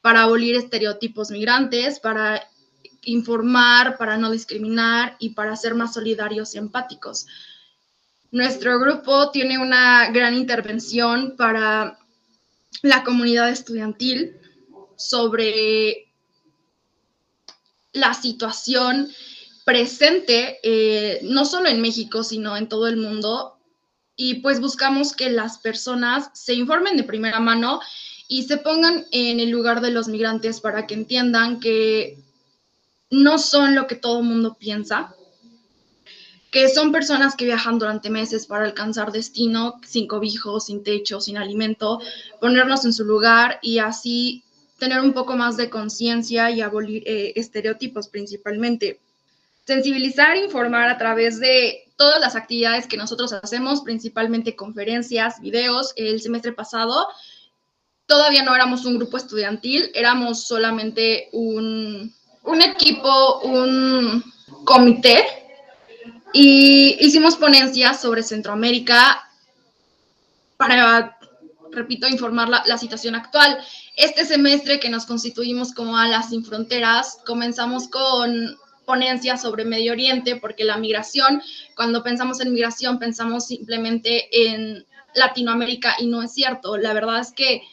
para 0.03 0.24
abolir 0.24 0.57
estereotipos 0.57 1.31
migrantes, 1.31 2.01
para 2.01 2.45
informar, 3.03 3.98
para 3.98 4.17
no 4.17 4.31
discriminar 4.31 5.15
y 5.17 5.29
para 5.29 5.55
ser 5.55 5.75
más 5.75 5.93
solidarios 5.93 6.53
y 6.53 6.57
empáticos. 6.57 7.25
Nuestro 8.29 8.81
grupo 8.81 9.31
tiene 9.31 9.57
una 9.57 10.12
gran 10.12 10.33
intervención 10.33 11.36
para 11.38 11.98
la 12.81 13.03
comunidad 13.05 13.50
estudiantil 13.50 14.36
sobre 14.98 16.12
la 17.93 18.13
situación 18.13 19.10
presente, 19.63 20.60
eh, 20.63 21.22
no 21.24 21.45
solo 21.45 21.69
en 21.69 21.81
México, 21.81 22.25
sino 22.25 22.57
en 22.57 22.67
todo 22.67 22.88
el 22.88 22.98
mundo. 22.98 23.57
Y 24.17 24.41
pues 24.41 24.60
buscamos 24.60 25.13
que 25.13 25.29
las 25.29 25.60
personas 25.60 26.29
se 26.33 26.55
informen 26.55 26.98
de 26.98 27.03
primera 27.05 27.39
mano 27.39 27.79
y 28.34 28.42
se 28.42 28.58
pongan 28.58 29.06
en 29.12 29.40
el 29.40 29.52
lugar 29.52 29.80
de 29.80 29.92
los 29.92 30.08
migrantes 30.08 30.60
para 30.60 30.88
que 30.88 30.96
entiendan 30.96 31.60
que 31.60 32.18
no 33.12 33.38
son 33.38 33.75
lo 33.75 33.86
que 33.86 33.94
todo 33.94 34.22
el 34.22 34.25
mundo 34.25 34.58
piensa, 34.60 35.13
que 36.50 36.68
son 36.68 36.92
personas 36.92 37.36
que 37.36 37.46
viajan 37.46 37.78
durante 37.78 38.10
meses 38.10 38.48
para 38.48 38.66
alcanzar 38.66 39.12
destino 39.12 39.80
sin 39.86 40.08
cobijo, 40.08 40.60
sin 40.60 40.84
techo, 40.84 41.22
sin 41.22 41.38
alimento, 41.38 42.00
ponernos 42.42 42.86
en 42.86 42.94
su 42.94 43.06
lugar 43.06 43.60
y 43.62 43.78
así 43.78 44.44
tener 44.80 45.02
un 45.02 45.13
poco 45.13 45.36
más 45.36 45.56
de 45.56 45.70
conciencia 45.70 46.50
y 46.50 46.62
abolir 46.62 47.04
eh, 47.06 47.34
estereotipos 47.36 48.08
principalmente. 48.08 49.00
Sensibilizar 49.68 50.38
informar 50.38 50.90
a 50.90 50.98
través 50.98 51.40
de 51.40 51.84
todas 51.98 52.20
las 52.20 52.36
actividades 52.36 52.88
que 52.88 52.98
nosotros 52.98 53.32
hacemos, 53.32 53.82
principalmente 53.82 54.56
conferencias, 54.56 55.40
videos. 55.40 55.94
El 55.96 56.20
semestre 56.20 56.52
pasado 56.52 57.08
todavía 58.13 58.43
no 58.43 58.53
éramos 58.53 58.86
un 58.86 58.98
grupo 58.98 59.17
estudiantil, 59.17 59.89
éramos 59.96 60.46
solamente 60.46 61.29
un, 61.32 62.13
un 62.43 62.62
equipo, 62.62 63.39
un 63.39 64.24
comité 64.65 65.25
y 66.32 66.96
hicimos 67.00 67.38
ponencias 67.38 68.00
sobre 68.00 68.22
Centroamérica 68.22 69.27
para, 70.58 71.17
repito, 71.72 72.08
informar 72.08 72.50
la, 72.50 72.62
la, 72.67 72.77
situación 72.77 73.15
actual. 73.15 73.58
Este 73.96 74.25
semestre 74.25 74.79
que 74.79 74.91
nos 74.91 75.08
constituimos 75.08 75.74
como 75.74 75.98
Alas 75.98 76.29
Sin 76.29 76.46
Fronteras, 76.46 77.17
comenzamos 77.25 77.88
con 77.88 78.60
ponencias 78.86 79.41
sobre 79.41 79.65
Medio 79.65 79.93
Oriente, 79.93 80.36
porque 80.36 80.65
la 80.65 80.77
migración, 80.77 81.41
cuando 81.75 82.03
pensamos 82.03 82.39
en 82.41 82.53
migración, 82.53 83.00
pensamos 83.00 83.48
simplemente 83.48 84.51
en 84.51 84.86
Latinoamérica 85.15 85.96
y 85.98 86.05
no 86.05 86.22
es 86.22 86.32
cierto. 86.32 86.77
La 86.77 86.93
verdad 86.93 87.20
es 87.20 87.32
que 87.32 87.63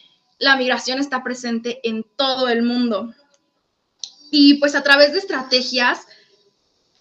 la 0.40 0.56
migración 0.56 0.98
está 0.98 1.22
presente 1.22 1.80
en 1.88 2.04
todo 2.16 2.48
el 2.48 2.62
mundo. 2.62 3.14
Y 4.32 4.54
pues 4.54 4.74
a 4.74 4.82
través 4.82 5.12
de 5.12 5.18
estrategias, 5.18 6.06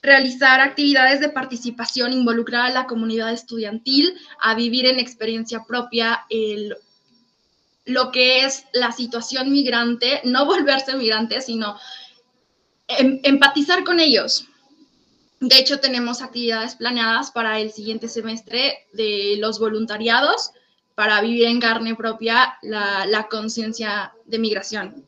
realizar 0.01 0.60
actividades 0.60 1.22
de 1.22 1.29
participación, 1.29 2.13
involucrar 2.13 2.67
a 2.67 2.74
la 2.74 2.86
comunidad 2.86 3.31
estudiantil 3.31 4.13
a 4.41 4.55
vivir 4.55 4.86
en 4.86 5.00
experiencia 5.00 5.63
propia 5.65 6.25
el, 6.29 6.75
lo 7.86 8.12
que 8.12 8.43
es 8.43 8.65
la 8.74 8.91
situación 8.91 9.51
migrante, 9.51 10.22
no 10.25 10.46
volverse 10.46 10.96
migrante, 10.96 11.41
sino 11.41 11.77
em, 12.88 13.22
empatizar 13.24 13.86
con 13.86 14.01
ellos. 14.01 14.46
De 15.39 15.58
hecho, 15.58 15.79
tenemos 15.79 16.22
actividades 16.22 16.75
planeadas 16.75 17.31
para 17.31 17.60
el 17.62 17.72
siguiente 17.72 18.10
semestre 18.10 18.86
de 18.91 19.38
los 19.39 19.60
voluntariados 19.60 20.51
para 21.00 21.22
vivir 21.22 21.46
en 21.46 21.62
carne 21.62 21.96
propia 21.96 22.58
la, 22.62 23.27
conciencia 23.32 24.12
de 24.25 24.38
migración. 24.38 25.06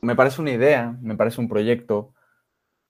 Me 0.00 0.14
parece 0.14 0.40
una 0.40 0.52
idea, 0.52 0.96
me 1.02 1.16
parece 1.16 1.40
un 1.40 1.48
proyecto, 1.48 2.14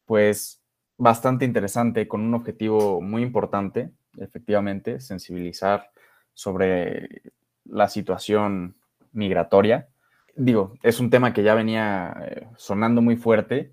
pues 0.04 0.61
bastante 0.99 1.47
interesante, 1.47 2.06
con 2.06 2.21
un 2.21 2.35
objetivo 2.35 3.00
muy 3.00 3.23
importante, 3.23 3.90
efectivamente, 4.18 5.00
sensibilizar 5.00 5.92
sobre 6.35 7.23
la 7.64 7.88
situación 7.88 8.76
migratoria. 9.12 9.88
Digo, 10.37 10.75
es 10.82 11.00
un 11.00 11.09
tema 11.09 11.32
que 11.32 11.42
ya 11.42 11.54
venía 11.54 12.14
eh, 12.23 12.49
sonando 12.59 13.00
muy 13.00 13.16
fuerte 13.16 13.73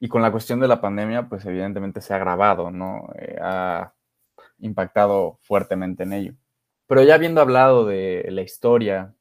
y 0.00 0.08
con 0.08 0.22
la 0.22 0.32
cuestión 0.32 0.60
de 0.60 0.68
la 0.68 0.80
pandemia, 0.80 1.28
pues 1.28 1.44
evidentemente 1.44 2.00
se 2.00 2.14
ha 2.14 2.16
agravado, 2.16 2.70
¿no? 2.70 3.12
Eh, 3.18 3.36
ha 3.38 3.92
impactado 4.60 5.36
fuertemente 5.42 6.04
en 6.04 6.14
ello. 6.14 6.34
Pero 6.86 7.02
ya 7.02 7.14
habiendo 7.14 7.40
hablado 7.40 7.86
de 7.86 8.26
la 8.30 8.42
historia, 8.42 9.14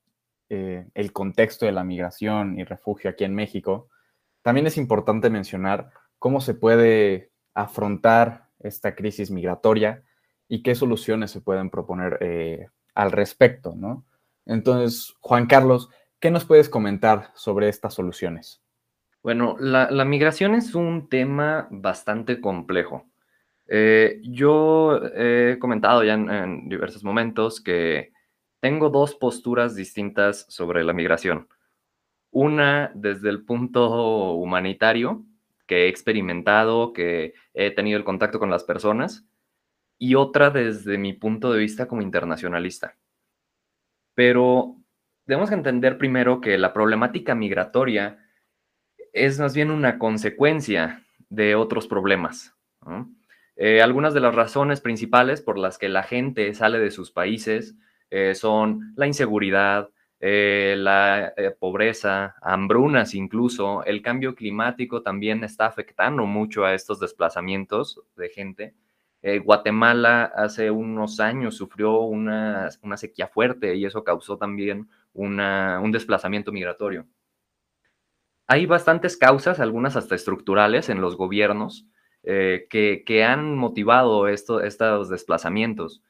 eh, 0.49 0.85
el 0.93 1.13
contexto 1.13 1.65
de 1.65 1.71
la 1.71 1.83
migración 1.83 2.59
y 2.59 2.63
refugio 2.63 3.09
aquí 3.09 3.23
en 3.23 3.35
México, 3.35 3.89
también 4.41 4.67
es 4.67 4.77
importante 4.77 5.29
mencionar 5.29 5.91
cómo 6.19 6.41
se 6.41 6.53
puede 6.53 7.31
afrontar 7.53 8.47
esta 8.59 8.95
crisis 8.95 9.31
migratoria 9.31 10.03
y 10.47 10.63
qué 10.63 10.75
soluciones 10.75 11.31
se 11.31 11.41
pueden 11.41 11.69
proponer 11.69 12.17
eh, 12.21 12.67
al 12.93 13.11
respecto, 13.11 13.73
¿no? 13.75 14.05
Entonces, 14.45 15.15
Juan 15.21 15.47
Carlos, 15.47 15.89
¿qué 16.19 16.31
nos 16.31 16.45
puedes 16.45 16.69
comentar 16.69 17.31
sobre 17.35 17.69
estas 17.69 17.93
soluciones? 17.93 18.61
Bueno, 19.23 19.55
la, 19.59 20.03
migración 20.03 20.55
es 20.55 20.73
un 20.73 21.07
tema 21.07 21.67
bastante 21.69 22.41
complejo. 22.41 23.05
Eh, 23.73 24.19
yo 24.23 24.99
he 25.15 25.57
comentado 25.57 26.03
ya 26.03 26.15
en 26.15 26.67
diversos 26.67 27.05
momentos 27.05 27.61
que 27.61 28.11
tengo 28.59 28.89
dos 28.89 29.15
posturas 29.15 29.77
distintas 29.77 30.45
sobre 30.49 30.83
la 30.83 30.91
migración. 30.91 31.47
Una 32.31 32.91
desde 32.93 33.29
el 33.29 33.45
punto 33.45 34.33
humanitario, 34.33 35.23
que 35.67 35.85
he 35.85 35.87
experimentado, 35.87 36.91
que 36.91 37.33
he 37.53 37.71
tenido 37.71 37.97
el 37.97 38.03
contacto 38.03 38.39
con 38.39 38.49
las 38.49 38.65
personas, 38.65 39.25
y 39.97 40.15
otra 40.15 40.49
desde 40.49 40.97
mi 40.97 41.13
punto 41.13 41.53
de 41.53 41.59
vista 41.59 41.87
como 41.87 42.01
internacionalista. 42.01 42.97
Pero 44.15 44.75
tenemos 45.25 45.47
que 45.47 45.55
entender 45.55 45.97
primero 45.97 46.41
que 46.41 46.57
la 46.57 46.73
problemática 46.73 47.35
migratoria 47.35 48.19
es 49.13 49.39
más 49.39 49.55
bien 49.55 49.71
una 49.71 49.97
consecuencia 49.97 51.05
de 51.29 51.55
otros 51.55 51.87
problemas. 51.87 52.53
Eh, 53.55 53.81
algunas 53.81 54.13
de 54.13 54.21
las 54.21 54.33
razones 54.33 54.81
principales 54.81 55.41
por 55.41 55.57
las 55.57 55.77
que 55.77 55.89
la 55.89 56.03
gente 56.03 56.53
sale 56.53 56.79
de 56.79 56.91
sus 56.91 57.11
países 57.11 57.75
eh, 58.09 58.33
son 58.35 58.93
la 58.95 59.07
inseguridad, 59.07 59.89
eh, 60.19 60.75
la 60.77 61.33
pobreza, 61.59 62.35
hambrunas 62.41 63.13
incluso, 63.15 63.83
el 63.83 64.01
cambio 64.01 64.35
climático 64.35 65.01
también 65.01 65.43
está 65.43 65.65
afectando 65.65 66.25
mucho 66.25 66.65
a 66.65 66.73
estos 66.73 66.99
desplazamientos 66.99 68.01
de 68.15 68.29
gente. 68.29 68.75
Guatemala 69.43 70.31
hace 70.35 70.71
unos 70.71 71.19
años 71.19 71.55
sufrió 71.55 71.99
una, 71.99 72.71
sequía 72.95 73.27
fuerte 73.27 73.75
y 73.75 73.85
eso 73.85 74.03
causó 74.03 74.35
también 74.37 74.89
un 75.13 75.91
desplazamiento 75.91 76.51
migratorio. 76.51 77.05
Hay 78.47 78.65
bastantes 78.65 79.15
causas, 79.15 79.59
algunas 79.59 79.95
hasta 79.95 80.15
estructurales 80.15 80.89
en 80.89 80.99
los 80.99 81.15
gobiernos, 81.15 81.87
que, 82.23 83.23
han 83.23 83.55
motivado 83.55 84.27
estos 84.27 85.09
desplazamientos. 85.09 86.01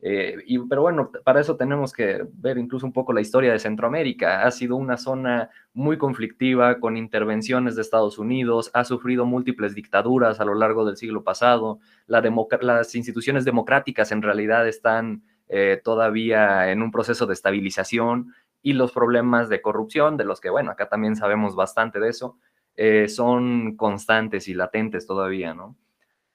Eh, 0.00 0.36
y, 0.46 0.58
pero 0.58 0.82
bueno, 0.82 1.10
para 1.24 1.40
eso 1.40 1.56
tenemos 1.56 1.92
que 1.92 2.24
ver 2.34 2.58
incluso 2.58 2.84
un 2.84 2.92
poco 2.92 3.12
la 3.12 3.20
historia 3.20 3.52
de 3.52 3.58
Centroamérica. 3.58 4.42
Ha 4.42 4.50
sido 4.50 4.76
una 4.76 4.96
zona 4.96 5.50
muy 5.72 5.96
conflictiva 5.96 6.78
con 6.80 6.96
intervenciones 6.96 7.76
de 7.76 7.82
Estados 7.82 8.18
Unidos, 8.18 8.70
ha 8.74 8.84
sufrido 8.84 9.24
múltiples 9.24 9.74
dictaduras 9.74 10.40
a 10.40 10.44
lo 10.44 10.54
largo 10.54 10.84
del 10.84 10.96
siglo 10.96 11.24
pasado, 11.24 11.80
las 12.06 12.94
instituciones 12.94 13.44
democráticas 13.44 14.12
en 14.12 14.22
realidad 14.22 14.68
están 14.68 15.22
eh, 15.48 15.80
todavía 15.82 16.70
en 16.70 16.82
un 16.82 16.90
proceso 16.90 17.26
de 17.26 17.34
estabilización 17.34 18.34
y 18.62 18.74
los 18.74 18.92
problemas 18.92 19.48
de 19.48 19.62
corrupción, 19.62 20.16
de 20.16 20.24
los 20.24 20.40
que, 20.40 20.50
bueno, 20.50 20.72
acá 20.72 20.88
también 20.88 21.16
sabemos 21.16 21.54
bastante 21.54 22.00
de 22.00 22.10
eso, 22.10 22.36
eh, 22.76 23.08
son 23.08 23.76
constantes 23.76 24.48
y 24.48 24.54
latentes 24.54 25.06
todavía, 25.06 25.54
¿no? 25.54 25.76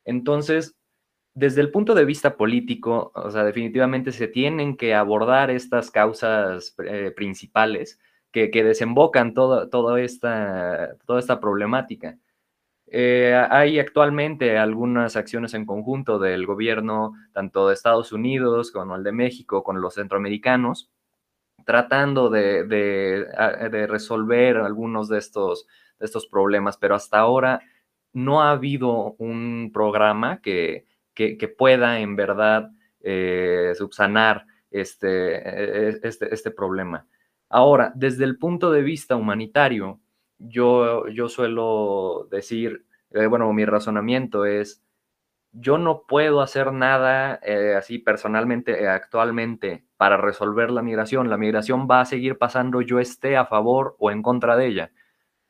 Entonces, 0.05 0.75
desde 1.33 1.61
el 1.61 1.71
punto 1.71 1.95
de 1.95 2.05
vista 2.05 2.35
político, 2.35 3.11
o 3.15 3.31
sea, 3.31 3.43
definitivamente 3.43 4.11
se 4.11 4.27
tienen 4.27 4.75
que 4.75 4.93
abordar 4.93 5.49
estas 5.51 5.91
causas 5.91 6.75
eh, 6.85 7.11
principales 7.15 7.99
que, 8.31 8.49
desembocan 8.49 9.33
toda, 9.33 10.01
esta, 10.01 10.95
toda 11.05 11.19
esta 11.19 11.39
problemática. 11.39 12.17
Eh, 12.87 13.33
hay 13.49 13.79
actualmente 13.79 14.57
algunas 14.57 15.15
acciones 15.15 15.53
en 15.53 15.65
conjunto 15.65 16.19
del 16.19 16.45
gobierno, 16.45 17.13
tanto 17.33 17.67
de 17.67 17.73
Estados 17.73 18.11
Unidos 18.11 18.71
como 18.71 18.95
el 18.95 19.03
de 19.03 19.11
México, 19.13 19.63
con 19.63 19.79
los 19.81 19.95
centroamericanos, 19.95 20.89
tratando 21.65 22.29
de, 22.29 22.65
de, 22.65 23.87
resolver 23.87 24.57
algunos 24.57 25.07
de 25.07 25.19
estos, 25.19 25.67
estos 26.01 26.27
problemas, 26.27 26.77
pero 26.77 26.95
hasta 26.95 27.19
ahora 27.19 27.61
no 28.13 28.41
ha 28.41 28.51
habido 28.51 29.15
un 29.17 29.71
programa 29.73 30.41
que, 30.41 30.85
que, 31.13 31.47
pueda 31.47 31.99
en 31.99 32.15
verdad 32.15 32.71
eh, 33.01 33.73
subsanar 33.75 34.45
este, 34.69 35.89
e, 35.89 35.99
este, 36.03 36.33
este, 36.33 36.51
problema. 36.51 37.07
Ahora, 37.49 37.91
desde 37.95 38.23
el 38.23 38.37
punto 38.37 38.71
de 38.71 38.81
vista 38.81 39.15
humanitario, 39.15 39.99
yo, 40.39 41.07
yo 41.09 41.29
suelo 41.29 42.27
decir, 42.31 42.85
eh, 43.11 43.27
bueno, 43.27 43.51
mi 43.53 43.65
razonamiento 43.65 44.45
es, 44.45 44.83
yo 45.51 45.77
no 45.77 46.03
puedo 46.07 46.41
hacer 46.41 46.71
nada 46.71 47.39
eh, 47.43 47.75
así 47.77 47.99
personalmente, 47.99 48.87
actualmente, 48.87 49.83
para 49.97 50.17
resolver 50.17 50.71
la 50.71 50.81
migración. 50.81 51.29
La 51.29 51.37
migración 51.37 51.87
va 51.91 52.01
a 52.01 52.05
seguir 52.05 52.37
pasando, 52.37 52.81
yo 52.81 52.99
esté 52.99 53.35
a 53.35 53.45
favor 53.45 53.95
o 53.99 54.11
en 54.11 54.21
contra 54.21 54.55
de 54.55 54.67
ella. 54.67 54.91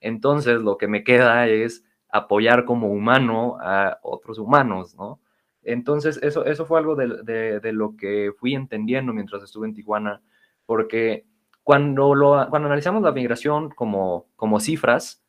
Entonces, 0.02 0.62
lo 0.62 0.78
que 0.78 0.88
me 0.88 1.04
queda 1.04 1.48
es 1.48 1.86
apoyar 2.10 2.66
como 2.66 2.92
humano 2.92 3.58
a 3.62 4.00
otros 4.04 4.38
humanos, 4.38 4.96
¿no? 4.96 5.22
Entonces, 5.64 6.20
eso, 6.22 6.46
eso 6.46 6.66
fue 6.66 6.80
algo 6.80 6.96
de, 6.96 7.72
lo 7.72 7.96
que 7.96 8.32
fui 8.38 8.56
entendiendo 8.56 9.14
mientras 9.14 9.44
estuve 9.44 9.68
en 9.68 9.74
Tijuana, 9.74 10.22
porque 10.66 11.26
cuando, 11.64 12.16
lo, 12.16 12.48
cuando 12.50 12.68
analizamos 12.68 13.04
la 13.04 13.12
migración 13.12 13.70
como, 13.70 14.28
como 14.36 14.60
cifras, 14.60 15.24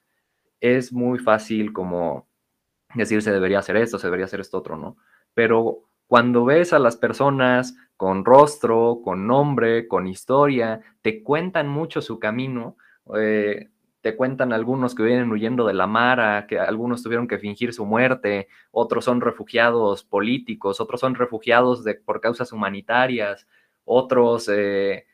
es 0.60 0.92
muy 0.92 1.18
fácil 1.18 1.72
como 1.72 2.28
decir 2.94 3.22
se 3.22 3.32
debería 3.32 3.58
hacer 3.58 3.76
esto, 3.76 3.98
se 3.98 4.06
debería 4.06 4.26
hacer 4.26 4.40
esto 4.40 4.58
otro, 4.58 4.76
¿no? 4.76 4.96
Pero 5.34 5.82
cuando 6.06 6.44
ves 6.44 6.72
a 6.72 6.78
las 6.78 6.96
personas 6.96 7.76
con 7.96 8.24
rostro, 8.24 9.00
con 9.02 9.26
nombre, 9.26 9.88
con 9.88 10.06
historia, 10.06 10.80
te 11.02 11.22
cuentan 11.22 11.68
mucho 11.68 12.00
su 12.00 12.18
camino, 12.18 12.76
eh, 13.16 13.70
te 14.02 14.16
cuentan 14.16 14.52
algunos 14.52 14.94
que 14.94 15.04
vienen 15.04 15.30
huyendo 15.30 15.66
de 15.66 15.74
la 15.74 15.86
Mara, 15.86 16.46
que 16.48 16.58
algunos 16.58 17.02
tuvieron 17.02 17.28
que 17.28 17.38
fingir 17.38 17.72
su 17.72 17.86
muerte, 17.86 18.48
otros 18.72 19.04
son 19.04 19.20
refugiados 19.20 20.04
políticos, 20.04 20.80
otros 20.80 21.00
son 21.00 21.14
refugiados 21.14 21.84
por 22.04 22.20
causas 22.20 22.52
humanitarias, 22.52 23.46
otros 23.84 24.50
eh, 24.52 25.06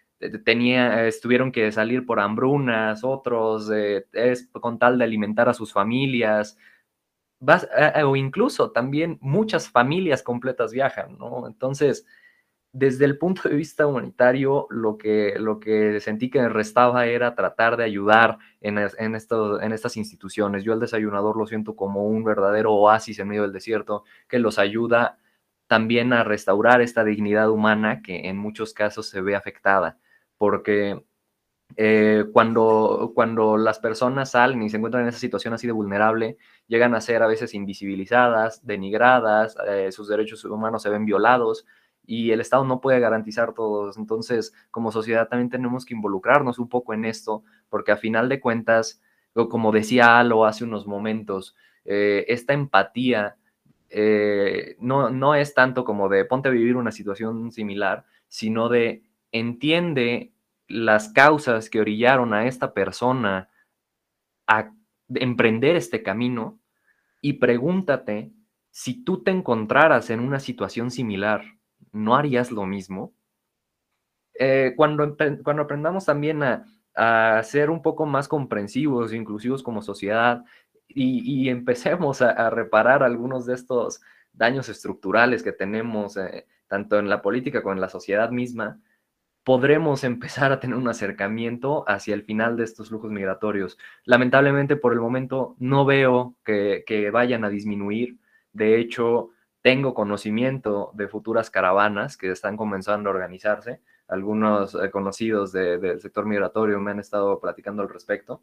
tenía, 0.44 1.06
tuvieron 1.22 1.52
que 1.52 1.70
salir 1.70 2.06
por 2.06 2.18
hambrunas, 2.18 3.04
otros 3.04 3.70
eh, 3.70 4.06
es 4.12 4.48
con 4.52 4.78
tal 4.78 4.98
de 4.98 5.04
alimentar 5.04 5.48
a 5.50 5.54
sus 5.54 5.72
familias. 5.72 6.56
Eh, 7.40 8.02
o 8.02 8.16
incluso 8.16 8.72
también 8.72 9.18
muchas 9.20 9.68
familias 9.68 10.22
completas 10.22 10.72
viajan, 10.72 11.18
¿no? 11.18 11.46
Entonces, 11.46 12.06
desde 12.72 13.06
el 13.06 13.18
punto 13.18 13.48
de 13.48 13.56
vista 13.56 13.86
humanitario, 13.86 14.66
lo 14.70 14.98
que, 14.98 15.34
lo 15.38 15.58
que 15.58 16.00
sentí 16.00 16.30
que 16.30 16.40
me 16.40 16.48
restaba 16.48 17.06
era 17.06 17.34
tratar 17.34 17.76
de 17.76 17.84
ayudar 17.84 18.38
en, 18.60 18.78
en, 18.78 18.88
en 18.98 19.72
estas 19.72 19.96
instituciones. 19.96 20.64
Yo 20.64 20.74
al 20.74 20.80
desayunador 20.80 21.36
lo 21.36 21.46
siento 21.46 21.74
como 21.76 22.06
un 22.06 22.24
verdadero 22.24 22.74
oasis 22.74 23.18
en 23.18 23.28
medio 23.28 23.42
del 23.42 23.52
desierto 23.52 24.04
que 24.28 24.38
los 24.38 24.58
ayuda 24.58 25.18
también 25.66 26.12
a 26.12 26.24
restaurar 26.24 26.80
esta 26.80 27.04
dignidad 27.04 27.50
humana 27.50 28.02
que 28.02 28.28
en 28.28 28.36
muchos 28.36 28.72
casos 28.72 29.08
se 29.08 29.20
ve 29.20 29.36
afectada, 29.36 29.98
porque 30.36 31.04
eh, 31.76 32.24
cuando, 32.32 33.12
cuando 33.14 33.58
las 33.58 33.78
personas 33.78 34.30
salen 34.30 34.62
y 34.62 34.70
se 34.70 34.78
encuentran 34.78 35.02
en 35.02 35.10
esa 35.10 35.18
situación 35.18 35.52
así 35.52 35.66
de 35.66 35.74
vulnerable, 35.74 36.38
llegan 36.66 36.94
a 36.94 37.00
ser 37.02 37.22
a 37.22 37.26
veces 37.26 37.54
invisibilizadas, 37.54 38.66
denigradas, 38.66 39.56
eh, 39.68 39.92
sus 39.92 40.08
derechos 40.08 40.44
humanos 40.44 40.82
se 40.82 40.90
ven 40.90 41.04
violados 41.04 41.66
y 42.08 42.30
el 42.30 42.40
Estado 42.40 42.64
no 42.64 42.80
puede 42.80 43.00
garantizar 43.00 43.52
todos. 43.52 43.98
Entonces, 43.98 44.54
como 44.70 44.90
sociedad 44.90 45.28
también 45.28 45.50
tenemos 45.50 45.84
que 45.84 45.92
involucrarnos 45.92 46.58
un 46.58 46.66
poco 46.70 46.94
en 46.94 47.04
esto, 47.04 47.44
porque 47.68 47.92
a 47.92 47.98
final 47.98 48.30
de 48.30 48.40
cuentas, 48.40 49.02
como 49.34 49.72
decía 49.72 50.18
Alo 50.18 50.46
hace 50.46 50.64
unos 50.64 50.86
momentos, 50.86 51.54
eh, 51.84 52.24
esta 52.28 52.54
empatía 52.54 53.36
eh, 53.90 54.76
no, 54.80 55.10
no 55.10 55.34
es 55.34 55.52
tanto 55.52 55.84
como 55.84 56.08
de 56.08 56.24
ponte 56.24 56.48
a 56.48 56.52
vivir 56.52 56.76
una 56.76 56.92
situación 56.92 57.52
similar, 57.52 58.06
sino 58.26 58.70
de 58.70 59.02
entiende 59.30 60.32
las 60.66 61.10
causas 61.10 61.68
que 61.68 61.78
orillaron 61.78 62.32
a 62.32 62.46
esta 62.46 62.72
persona 62.72 63.50
a 64.46 64.72
emprender 65.10 65.76
este 65.76 66.02
camino 66.02 66.58
y 67.20 67.34
pregúntate 67.34 68.32
si 68.70 69.04
tú 69.04 69.22
te 69.22 69.30
encontraras 69.30 70.08
en 70.08 70.20
una 70.20 70.40
situación 70.40 70.90
similar, 70.90 71.57
¿no 71.92 72.16
harías 72.16 72.50
lo 72.50 72.66
mismo? 72.66 73.12
Eh, 74.38 74.74
cuando, 74.76 75.16
cuando 75.42 75.62
aprendamos 75.62 76.04
también 76.04 76.42
a, 76.42 76.64
ser 77.44 77.70
un 77.70 77.80
poco 77.80 78.06
más 78.06 78.26
comprensivos, 78.26 79.12
inclusivos 79.12 79.62
como 79.62 79.82
sociedad, 79.82 80.44
y, 80.88 81.48
empecemos 81.48 82.22
a, 82.22 82.50
reparar 82.50 83.02
algunos 83.02 83.46
de 83.46 83.54
estos 83.54 84.00
daños 84.32 84.68
estructurales 84.68 85.42
que 85.42 85.52
tenemos, 85.52 86.16
eh, 86.16 86.46
tanto 86.66 86.98
en 86.98 87.08
la 87.08 87.22
política 87.22 87.62
como 87.62 87.74
en 87.74 87.80
la 87.80 87.88
sociedad 87.88 88.30
misma, 88.30 88.80
podremos 89.44 90.04
empezar 90.04 90.52
a 90.52 90.60
tener 90.60 90.76
un 90.76 90.88
acercamiento 90.88 91.84
hacia 91.88 92.14
el 92.14 92.24
final 92.24 92.56
de 92.56 92.64
estos 92.64 92.88
flujos 92.88 93.10
migratorios. 93.12 93.78
Lamentablemente, 94.04 94.76
por 94.76 94.92
el 94.92 95.00
momento, 95.00 95.56
no 95.58 95.84
veo 95.84 96.36
que, 96.44 96.84
que 96.86 97.10
vayan 97.10 97.44
a 97.44 97.48
disminuir. 97.48 98.18
De 98.52 98.78
hecho, 98.78 99.30
tengo 99.68 99.92
conocimiento 99.92 100.92
de 100.94 101.08
futuras 101.08 101.50
caravanas 101.50 102.16
que 102.16 102.30
están 102.30 102.56
comenzando 102.56 103.10
a 103.10 103.12
organizarse. 103.12 103.82
Algunos 104.06 104.74
eh, 104.74 104.90
conocidos 104.90 105.52
del 105.52 106.00
sector 106.00 106.24
migratorio 106.24 106.80
me 106.80 106.92
han 106.92 107.00
estado 107.00 107.38
platicando 107.38 107.82
al 107.82 107.90
respecto, 107.90 108.40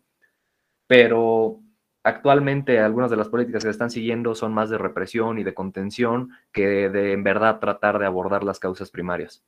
pero 0.86 1.62
actualmente 2.04 2.78
algunas 2.78 3.10
de 3.10 3.18
las 3.18 3.30
políticas 3.30 3.64
que 3.64 3.72
están 3.72 3.90
siguiendo 3.90 4.36
son 4.36 4.54
más 4.54 4.70
de 4.70 4.78
represión 4.78 5.40
y 5.40 5.44
de 5.44 5.56
contención 5.56 6.30
que 6.52 6.92
de 6.92 7.14
en 7.14 7.24
verdad 7.24 7.60
tratar 7.60 7.98
de 7.98 8.06
abordar 8.06 8.44
las 8.44 8.60
causas 8.60 8.92
primarias. 8.92 9.44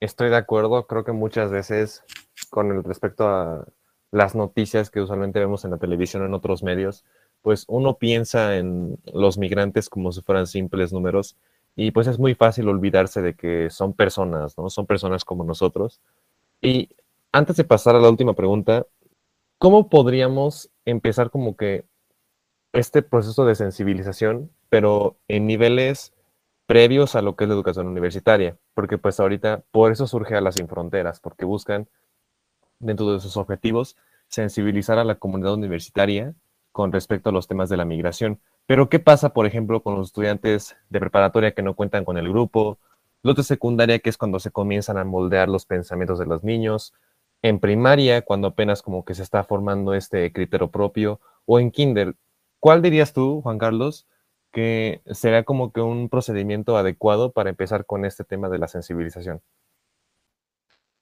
Estoy 0.00 0.30
de 0.30 0.36
acuerdo, 0.36 0.86
creo 0.86 1.04
que 1.04 1.12
muchas 1.12 1.50
veces 1.50 2.02
con 2.48 2.70
el 2.70 2.82
respecto 2.82 3.28
a 3.28 3.66
las 4.10 4.34
noticias 4.34 4.90
que 4.90 5.02
usualmente 5.02 5.38
vemos 5.38 5.66
en 5.66 5.72
la 5.72 5.78
televisión 5.78 6.24
en 6.24 6.32
otros 6.32 6.62
medios, 6.62 7.04
pues 7.46 7.64
uno 7.68 7.96
piensa 7.96 8.56
en 8.56 8.98
los 9.04 9.38
migrantes 9.38 9.88
como 9.88 10.10
si 10.10 10.20
fueran 10.20 10.48
simples 10.48 10.92
números 10.92 11.36
y 11.76 11.92
pues 11.92 12.08
es 12.08 12.18
muy 12.18 12.34
fácil 12.34 12.68
olvidarse 12.68 13.22
de 13.22 13.34
que 13.36 13.70
son 13.70 13.92
personas, 13.92 14.58
¿no? 14.58 14.68
Son 14.68 14.84
personas 14.84 15.24
como 15.24 15.44
nosotros. 15.44 16.00
Y 16.60 16.88
antes 17.30 17.54
de 17.54 17.62
pasar 17.62 17.94
a 17.94 18.00
la 18.00 18.10
última 18.10 18.32
pregunta, 18.32 18.84
¿cómo 19.58 19.88
podríamos 19.88 20.70
empezar 20.84 21.30
como 21.30 21.56
que 21.56 21.84
este 22.72 23.02
proceso 23.02 23.46
de 23.46 23.54
sensibilización, 23.54 24.50
pero 24.68 25.16
en 25.28 25.46
niveles 25.46 26.12
previos 26.66 27.14
a 27.14 27.22
lo 27.22 27.36
que 27.36 27.44
es 27.44 27.48
la 27.48 27.54
educación 27.54 27.86
universitaria? 27.86 28.56
Porque 28.74 28.98
pues 28.98 29.20
ahorita 29.20 29.62
por 29.70 29.92
eso 29.92 30.08
surge 30.08 30.34
a 30.34 30.40
las 30.40 30.56
sin 30.56 30.66
fronteras, 30.66 31.20
porque 31.20 31.44
buscan 31.44 31.86
dentro 32.80 33.12
de 33.12 33.20
sus 33.20 33.36
objetivos 33.36 33.96
sensibilizar 34.26 34.98
a 34.98 35.04
la 35.04 35.14
comunidad 35.14 35.54
universitaria 35.54 36.34
con 36.76 36.92
respecto 36.92 37.30
a 37.30 37.32
los 37.32 37.48
temas 37.48 37.70
de 37.70 37.78
la 37.78 37.86
migración. 37.86 38.38
Pero, 38.66 38.90
¿qué 38.90 38.98
pasa, 38.98 39.32
por 39.32 39.46
ejemplo, 39.46 39.82
con 39.82 39.94
los 39.94 40.08
estudiantes 40.08 40.76
de 40.90 41.00
preparatoria 41.00 41.52
que 41.52 41.62
no 41.62 41.72
cuentan 41.72 42.04
con 42.04 42.18
el 42.18 42.28
grupo? 42.28 42.76
Los 43.22 43.34
de 43.34 43.44
secundaria, 43.44 43.98
que 43.98 44.10
es 44.10 44.18
cuando 44.18 44.38
se 44.40 44.50
comienzan 44.50 44.98
a 44.98 45.04
moldear 45.04 45.48
los 45.48 45.64
pensamientos 45.64 46.18
de 46.18 46.26
los 46.26 46.44
niños. 46.44 46.92
En 47.40 47.60
primaria, 47.60 48.20
cuando 48.20 48.48
apenas 48.48 48.82
como 48.82 49.06
que 49.06 49.14
se 49.14 49.22
está 49.22 49.42
formando 49.42 49.94
este 49.94 50.30
criterio 50.34 50.70
propio. 50.70 51.18
O 51.46 51.58
en 51.58 51.70
kinder. 51.70 52.14
¿Cuál 52.60 52.82
dirías 52.82 53.14
tú, 53.14 53.40
Juan 53.40 53.56
Carlos, 53.56 54.06
que 54.52 55.00
sería 55.06 55.44
como 55.44 55.72
que 55.72 55.80
un 55.80 56.10
procedimiento 56.10 56.76
adecuado 56.76 57.32
para 57.32 57.48
empezar 57.48 57.86
con 57.86 58.04
este 58.04 58.22
tema 58.22 58.50
de 58.50 58.58
la 58.58 58.68
sensibilización? 58.68 59.40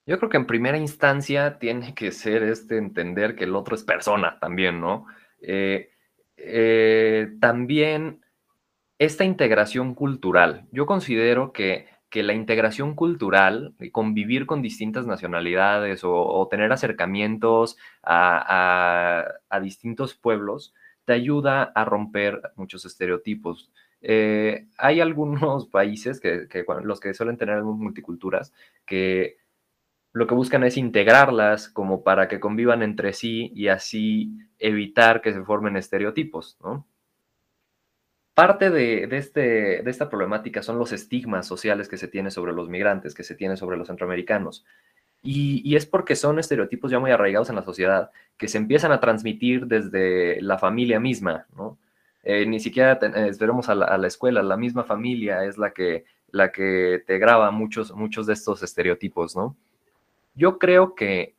Yo 0.07 0.19
creo 0.19 0.31
que 0.31 0.37
en 0.37 0.47
primera 0.47 0.79
instancia 0.79 1.59
tiene 1.59 1.97
que 1.97 2.13
ser 2.13 2.45
este 2.45 2.77
entender 2.77 3.35
que 3.35 3.43
el 3.43 3.57
otro 3.57 3.75
es 3.75 3.83
persona 3.83 4.39
también, 4.39 4.81
¿no? 4.81 5.07
Eh, 5.47 5.91
eh, 6.37 7.29
también 7.41 8.21
esta 8.99 9.25
integración 9.25 9.95
cultural. 9.95 10.67
Yo 10.73 10.87
considero 10.87 11.53
que, 11.53 11.93
la 12.15 12.33
integración 12.33 12.95
cultural, 12.95 13.75
convivir 13.91 14.47
con 14.47 14.63
distintas 14.63 15.05
nacionalidades 15.05 16.03
o, 16.05 16.47
tener 16.49 16.71
acercamientos 16.71 17.77
a, 18.05 19.25
distintos 19.61 20.15
pueblos, 20.15 20.75
te 21.07 21.13
ayuda 21.13 21.65
a 21.65 21.85
romper 21.85 22.41
muchos 22.55 22.85
estereotipos. 22.85 23.73
Eh, 24.01 24.69
hay 24.79 25.01
algunos 25.01 25.67
países, 25.73 26.21
que, 26.21 26.47
los 26.85 27.01
que 27.01 27.15
suelen 27.15 27.37
tener 27.37 27.65
multiculturas, 27.65 28.53
que 28.87 29.39
lo 30.15 30.29
que 30.29 30.35
buscan 30.35 30.63
es 30.63 30.77
integrarlas 30.77 31.69
como 31.69 32.05
para 32.05 32.29
que 32.29 32.39
convivan 32.39 32.83
entre 32.83 33.13
sí 33.13 33.51
y 33.53 33.67
así 33.67 34.31
evitar 34.61 35.21
que 35.21 35.33
se 35.33 35.43
formen 35.43 35.77
estereotipos, 35.77 36.57
¿no? 36.63 36.87
Parte 38.33 38.71
de, 38.71 39.09
este, 39.11 39.83
de 39.83 39.91
esta 39.91 40.09
problemática 40.09 40.63
son 40.63 40.79
los 40.79 40.93
estigmas 40.93 41.47
sociales 41.49 41.89
que 41.89 41.97
se 41.97 42.09
tiene 42.09 42.31
sobre 42.31 42.53
los 42.53 42.69
migrantes, 42.69 43.13
que 43.13 43.25
se 43.25 43.35
tiene 43.35 43.57
sobre 43.57 43.77
los 43.77 43.89
centroamericanos. 43.89 44.65
Y, 45.23 45.75
es 45.75 45.87
porque 45.87 46.15
son 46.15 46.39
estereotipos 46.39 46.91
ya 46.93 47.01
muy 47.01 47.11
arraigados 47.11 47.49
en 47.51 47.57
la 47.57 47.65
sociedad, 47.65 48.11
que 48.37 48.47
se 48.47 48.59
empiezan 48.59 48.93
a 48.93 49.01
transmitir 49.01 49.67
desde 49.67 50.41
la 50.43 50.59
familia 50.59 51.01
misma, 51.01 51.47
¿no? 51.57 51.79
Eh, 52.23 52.47
ni 52.47 52.61
siquiera 52.61 52.99
esperemos 53.27 53.69
a 53.69 53.75
la, 53.75 54.07
escuela, 54.07 54.43
la 54.43 54.57
misma 54.57 54.85
familia 54.85 55.45
es 55.45 55.59
la 55.59 55.73
que, 55.73 56.05
la 56.29 56.53
que 56.53 57.03
te 57.07 57.19
graba 57.19 57.51
muchos, 57.51 57.93
muchos 57.95 58.27
de 58.27 58.35
estos 58.35 58.63
estereotipos, 58.63 59.35
¿no? 59.37 59.57
Yo 60.35 60.59
creo 60.59 60.95
que, 60.95 61.37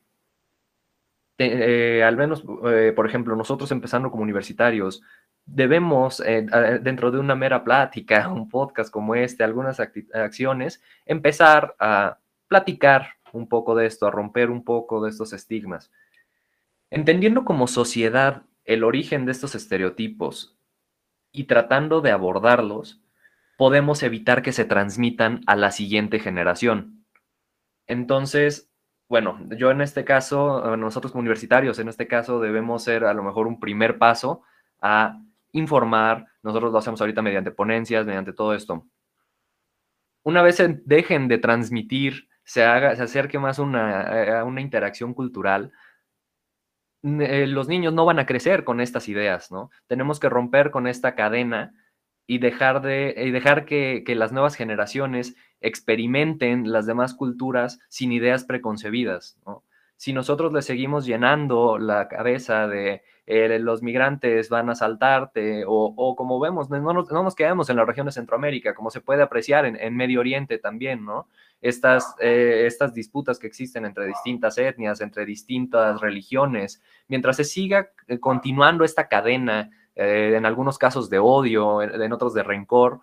eh, 1.37 2.03
al 2.03 2.17
menos, 2.17 2.43
eh, 2.67 2.93
por 2.95 3.07
ejemplo, 3.07 3.35
nosotros 3.35 3.71
empezando 3.71 4.09
como 4.09 4.23
universitarios, 4.23 5.01
debemos, 5.45 6.21
eh, 6.21 6.47
dentro 6.81 7.11
de 7.11 7.19
una 7.19 7.35
mera 7.35 7.63
plática, 7.63 8.29
un 8.31 8.49
podcast 8.49 8.91
como 8.91 9.15
este, 9.15 9.43
algunas 9.43 9.79
acciones, 9.79 10.81
empezar 11.05 11.75
a 11.79 12.19
platicar 12.47 13.09
un 13.33 13.47
poco 13.49 13.75
de 13.75 13.85
esto, 13.85 14.07
a 14.07 14.11
romper 14.11 14.49
un 14.49 14.63
poco 14.63 15.03
de 15.03 15.09
estos 15.09 15.33
estigmas. 15.33 15.91
Entendiendo 16.89 17.43
como 17.43 17.67
sociedad 17.67 18.43
el 18.63 18.83
origen 18.83 19.25
de 19.25 19.33
estos 19.33 19.55
estereotipos 19.55 20.57
y 21.31 21.45
tratando 21.45 22.01
de 22.01 22.11
abordarlos, 22.11 23.01
podemos 23.57 24.03
evitar 24.03 24.41
que 24.41 24.51
se 24.51 24.65
transmitan 24.65 25.41
a 25.47 25.55
la 25.55 25.71
siguiente 25.71 26.19
generación. 26.19 27.05
Entonces, 27.87 28.69
bueno, 29.07 29.39
yo 29.57 29.71
en 29.71 29.81
este 29.81 30.03
caso, 30.03 30.73
eh, 30.73 30.77
nosotros 30.77 31.11
como 31.11 31.21
universitarios, 31.21 31.79
en 31.79 31.89
este 31.89 32.07
caso 32.07 32.39
debemos 32.39 32.83
ser 32.83 33.05
a 33.05 33.13
lo 33.13 33.23
mejor 33.23 33.47
un 33.47 33.59
primer 33.59 33.97
paso 33.97 34.41
a 34.81 35.19
informar. 35.51 36.27
Nosotros 36.43 36.71
lo 36.71 36.79
hacemos 36.79 37.01
ahorita 37.01 37.21
mediante 37.21 37.51
ponencias, 37.51 38.05
mediante 38.05 38.33
todo 38.33 38.53
esto. 38.53 38.85
Una 40.23 40.41
vez 40.41 40.57
dejen 40.85 41.27
de 41.27 41.37
transmitir, 41.37 42.27
se, 42.43 42.63
haga, 42.63 42.95
se 42.95 43.03
acerque 43.03 43.37
más 43.37 43.59
una, 43.59 44.39
a 44.39 44.43
una 44.43 44.61
interacción 44.61 45.13
cultural, 45.13 45.71
eh, 47.03 47.45
los 47.45 47.67
niños 47.67 47.93
no 47.93 48.05
van 48.05 48.17
a 48.17 48.25
crecer 48.25 48.63
con 48.63 48.81
estas 48.81 49.07
ideas, 49.07 49.51
¿no? 49.51 49.69
Tenemos 49.85 50.19
que 50.19 50.27
romper 50.27 50.71
con 50.71 50.87
esta 50.87 51.13
cadena 51.13 51.75
y 52.27 52.39
dejar, 52.39 52.81
de, 52.81 53.13
y 53.17 53.31
dejar 53.31 53.65
que, 53.65 54.03
que, 54.05 54.15
las 54.15 54.31
nuevas 54.31 54.55
generaciones 54.55 55.35
experimenten 55.61 56.71
las 56.71 56.85
demás 56.85 57.13
culturas 57.13 57.79
sin 57.89 58.11
ideas 58.11 58.43
preconcebidas. 58.43 59.37
Si 59.97 60.11
nosotros 60.11 60.51
le 60.51 60.61
seguimos 60.61 61.05
llenando 61.05 61.77
la 61.77 62.07
cabeza 62.07 62.67
de 62.67 63.03
eh, 63.27 63.57
los 63.59 63.81
migrantes 63.81 64.49
van 64.49 64.69
a 64.69 64.75
saltarte 64.75 65.63
o, 65.65 66.15
como 66.15 66.39
vemos, 66.39 66.69
no 66.69 66.79
nos, 66.93 67.11
no 67.11 67.23
nos, 67.23 67.35
quedamos 67.35 67.69
en 67.69 67.77
la 67.77 67.85
región 67.85 68.05
de 68.05 68.11
Centroamérica, 68.11 68.75
como 68.75 68.91
se 68.91 69.01
puede 69.01 69.23
apreciar 69.23 69.65
en, 69.65 69.75
en 69.77 69.95
Medio 69.95 70.19
Oriente 70.19 70.59
también, 70.59 71.05
¿no? 71.05 71.27
Estas, 71.61 72.15
eh, 72.19 72.65
estas 72.67 72.93
disputas 72.93 73.39
que 73.39 73.47
existen 73.47 73.85
entre 73.85 74.05
distintas 74.05 74.57
etnias, 74.59 75.01
entre 75.01 75.25
distintas 75.25 75.99
religiones, 76.01 76.83
mientras 77.07 77.37
se 77.37 77.45
siga 77.45 77.89
eh, 78.07 78.19
continuando 78.19 78.83
esta 78.83 79.07
cadena 79.07 79.71
eh, 79.95 80.33
en 80.35 80.45
algunos 80.45 80.77
casos 80.77 81.09
de 81.09 81.19
odio, 81.19 81.81
en, 81.81 82.11
otros 82.11 82.33
de 82.33 82.43
rencor, 82.43 83.01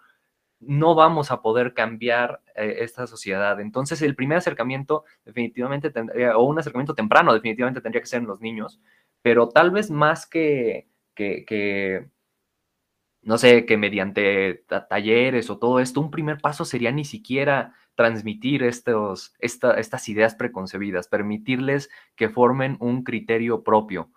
no 0.61 0.95
vamos 0.95 1.31
a 1.31 1.43
poder 1.43 1.75
cambiar 1.75 2.41
eh, 2.55 2.77
esta 2.81 3.07
sociedad. 3.07 3.61
Entonces, 3.61 4.03
el 4.03 4.15
primer 4.15 4.39
acercamiento 4.39 5.05
definitivamente 5.25 5.91
tendría, 5.91 6.37
o 6.37 6.45
un 6.45 6.59
acercamiento 6.59 6.95
temprano 6.95 7.33
definitivamente 7.35 7.81
tendría 7.81 8.03
que 8.03 8.07
ser 8.07 8.21
en 8.21 8.29
los 8.29 8.41
niños, 8.41 8.81
pero 9.23 9.49
tal 9.49 9.71
vez 9.71 9.91
más 9.91 10.27
que, 10.27 10.89
que, 11.15 12.09
no 13.23 13.39
sé, 13.39 13.67
que 13.67 13.77
mediante 13.77 14.65
talleres 14.89 15.51
o 15.51 15.59
todo 15.59 15.81
esto, 15.81 16.01
un 16.01 16.11
primer 16.11 16.39
paso 16.41 16.65
sería 16.65 16.93
ni 16.93 17.05
siquiera 17.05 17.75
transmitir 17.95 18.63
estos, 18.63 19.35
estas 19.39 20.09
ideas 20.09 20.35
preconcebidas, 20.35 21.09
permitirles 21.09 21.91
que 22.17 22.29
formen 22.29 22.77
un 22.81 23.05
criterio 23.05 23.63
propio 23.63 24.11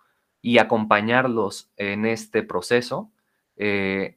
y 0.46 0.58
acompañarlos 0.58 1.72
en 1.76 2.06
este 2.06 2.44
proceso 2.44 3.10
eh, 3.56 4.16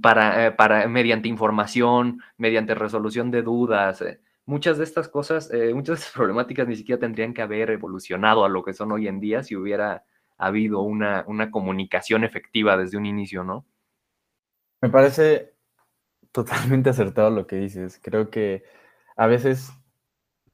para, 0.00 0.46
eh, 0.46 0.52
para, 0.52 0.88
mediante 0.88 1.28
información, 1.28 2.22
mediante 2.38 2.74
resolución 2.74 3.30
de 3.30 3.42
dudas. 3.42 4.00
Eh, 4.00 4.22
muchas 4.46 4.78
de 4.78 4.84
estas 4.84 5.10
cosas, 5.10 5.50
muchas 5.74 5.98
de 5.98 6.04
estas 6.04 6.12
problemáticas 6.16 6.66
ni 6.66 6.76
siquiera 6.76 6.98
tendrían 6.98 7.34
que 7.34 7.42
haber 7.42 7.68
evolucionado 7.68 8.42
a 8.46 8.48
lo 8.48 8.64
que 8.64 8.72
son 8.72 8.90
hoy 8.90 9.06
en 9.06 9.20
día 9.20 9.42
si 9.42 9.54
hubiera 9.54 10.02
habido 10.38 10.80
una, 10.80 11.24
una 11.26 11.50
comunicación 11.50 12.24
efectiva 12.24 12.78
desde 12.78 12.96
un 12.96 13.04
inicio, 13.04 13.44
¿no? 13.44 13.66
Me 14.80 14.88
parece 14.88 15.52
totalmente 16.32 16.88
acertado 16.88 17.28
lo 17.28 17.46
que 17.46 17.56
dices. 17.56 18.00
Creo 18.02 18.30
que 18.30 18.64
a 19.14 19.26
veces 19.26 19.74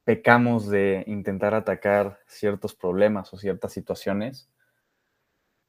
pecamos 0.02 0.68
de 0.68 1.04
intentar 1.06 1.54
atacar 1.54 2.18
ciertos 2.26 2.74
problemas 2.74 3.32
o 3.32 3.38
ciertas 3.38 3.72
situaciones 3.72 4.50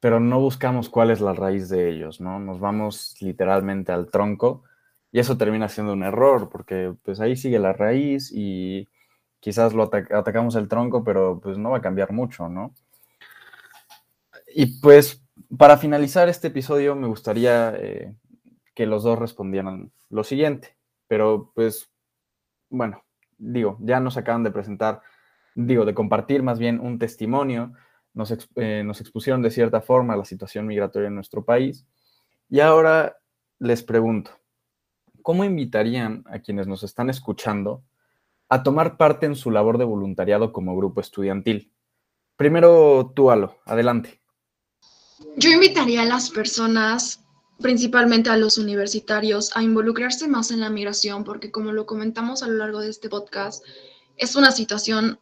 pero 0.00 0.20
no 0.20 0.40
buscamos 0.40 0.88
cuál 0.88 1.10
es 1.10 1.20
la 1.20 1.32
raíz 1.32 1.68
de 1.68 1.90
ellos, 1.90 2.20
¿no? 2.20 2.38
Nos 2.38 2.60
vamos 2.60 3.16
literalmente 3.20 3.92
al 3.92 4.10
tronco 4.10 4.64
y 5.10 5.18
eso 5.18 5.36
termina 5.38 5.68
siendo 5.68 5.92
un 5.92 6.02
error 6.02 6.48
porque 6.50 6.92
pues 7.02 7.20
ahí 7.20 7.36
sigue 7.36 7.58
la 7.58 7.72
raíz 7.72 8.30
y 8.32 8.88
quizás 9.40 9.72
lo 9.72 9.84
atacamos 9.84 10.54
el 10.56 10.68
tronco, 10.68 11.04
pero 11.04 11.40
pues 11.40 11.56
no 11.58 11.70
va 11.70 11.78
a 11.78 11.82
cambiar 11.82 12.12
mucho, 12.12 12.48
¿no? 12.48 12.74
Y 14.54 14.80
pues 14.80 15.22
para 15.56 15.76
finalizar 15.78 16.28
este 16.28 16.48
episodio 16.48 16.94
me 16.94 17.06
gustaría 17.06 17.74
eh, 17.76 18.14
que 18.74 18.86
los 18.86 19.02
dos 19.02 19.18
respondieran 19.18 19.92
lo 20.10 20.24
siguiente, 20.24 20.76
pero 21.08 21.52
pues 21.54 21.90
bueno, 22.68 23.02
digo, 23.38 23.78
ya 23.80 24.00
nos 24.00 24.16
acaban 24.16 24.42
de 24.44 24.50
presentar, 24.50 25.02
digo, 25.54 25.84
de 25.84 25.94
compartir 25.94 26.42
más 26.42 26.58
bien 26.58 26.80
un 26.80 26.98
testimonio 26.98 27.72
eh, 28.56 28.82
nos, 28.84 29.00
expusieron 29.00 29.42
de 29.42 29.50
cierta 29.50 29.80
forma 29.80 30.16
la 30.16 30.24
situación 30.24 30.66
migratoria 30.66 31.08
en 31.08 31.14
nuestro 31.14 31.44
país. 31.44 31.84
Y 32.48 32.60
ahora 32.60 33.18
les 33.58 33.82
pregunto, 33.82 34.30
¿cómo 35.22 35.44
invitarían 35.44 36.24
a 36.26 36.38
quienes 36.38 36.66
nos 36.66 36.82
están 36.82 37.10
escuchando 37.10 37.82
a 38.48 38.62
tomar 38.62 38.96
parte 38.96 39.26
en 39.26 39.34
su 39.34 39.50
labor 39.50 39.76
de 39.76 39.84
voluntariado 39.84 40.52
como 40.52 40.76
grupo 40.76 41.00
estudiantil? 41.00 41.72
Primero 42.36 43.12
tú, 43.14 43.30
Alo, 43.30 43.58
adelante. 43.64 44.20
Yo 45.36 45.50
invitaría 45.50 46.02
a 46.02 46.06
las 46.06 46.30
personas, 46.30 47.24
principalmente 47.58 48.30
a 48.30 48.36
los 48.36 48.58
universitarios, 48.58 49.54
a 49.56 49.62
involucrarse 49.62 50.28
más 50.28 50.50
en 50.50 50.60
la 50.60 50.70
migración, 50.70 51.24
porque 51.24 51.50
como 51.50 51.72
lo 51.72 51.86
comentamos 51.86 52.42
a 52.42 52.48
lo 52.48 52.54
largo 52.54 52.80
de 52.80 52.90
este 52.90 53.08
podcast, 53.08 53.64
es 54.16 54.36
una 54.36 54.52
situación 54.52 55.18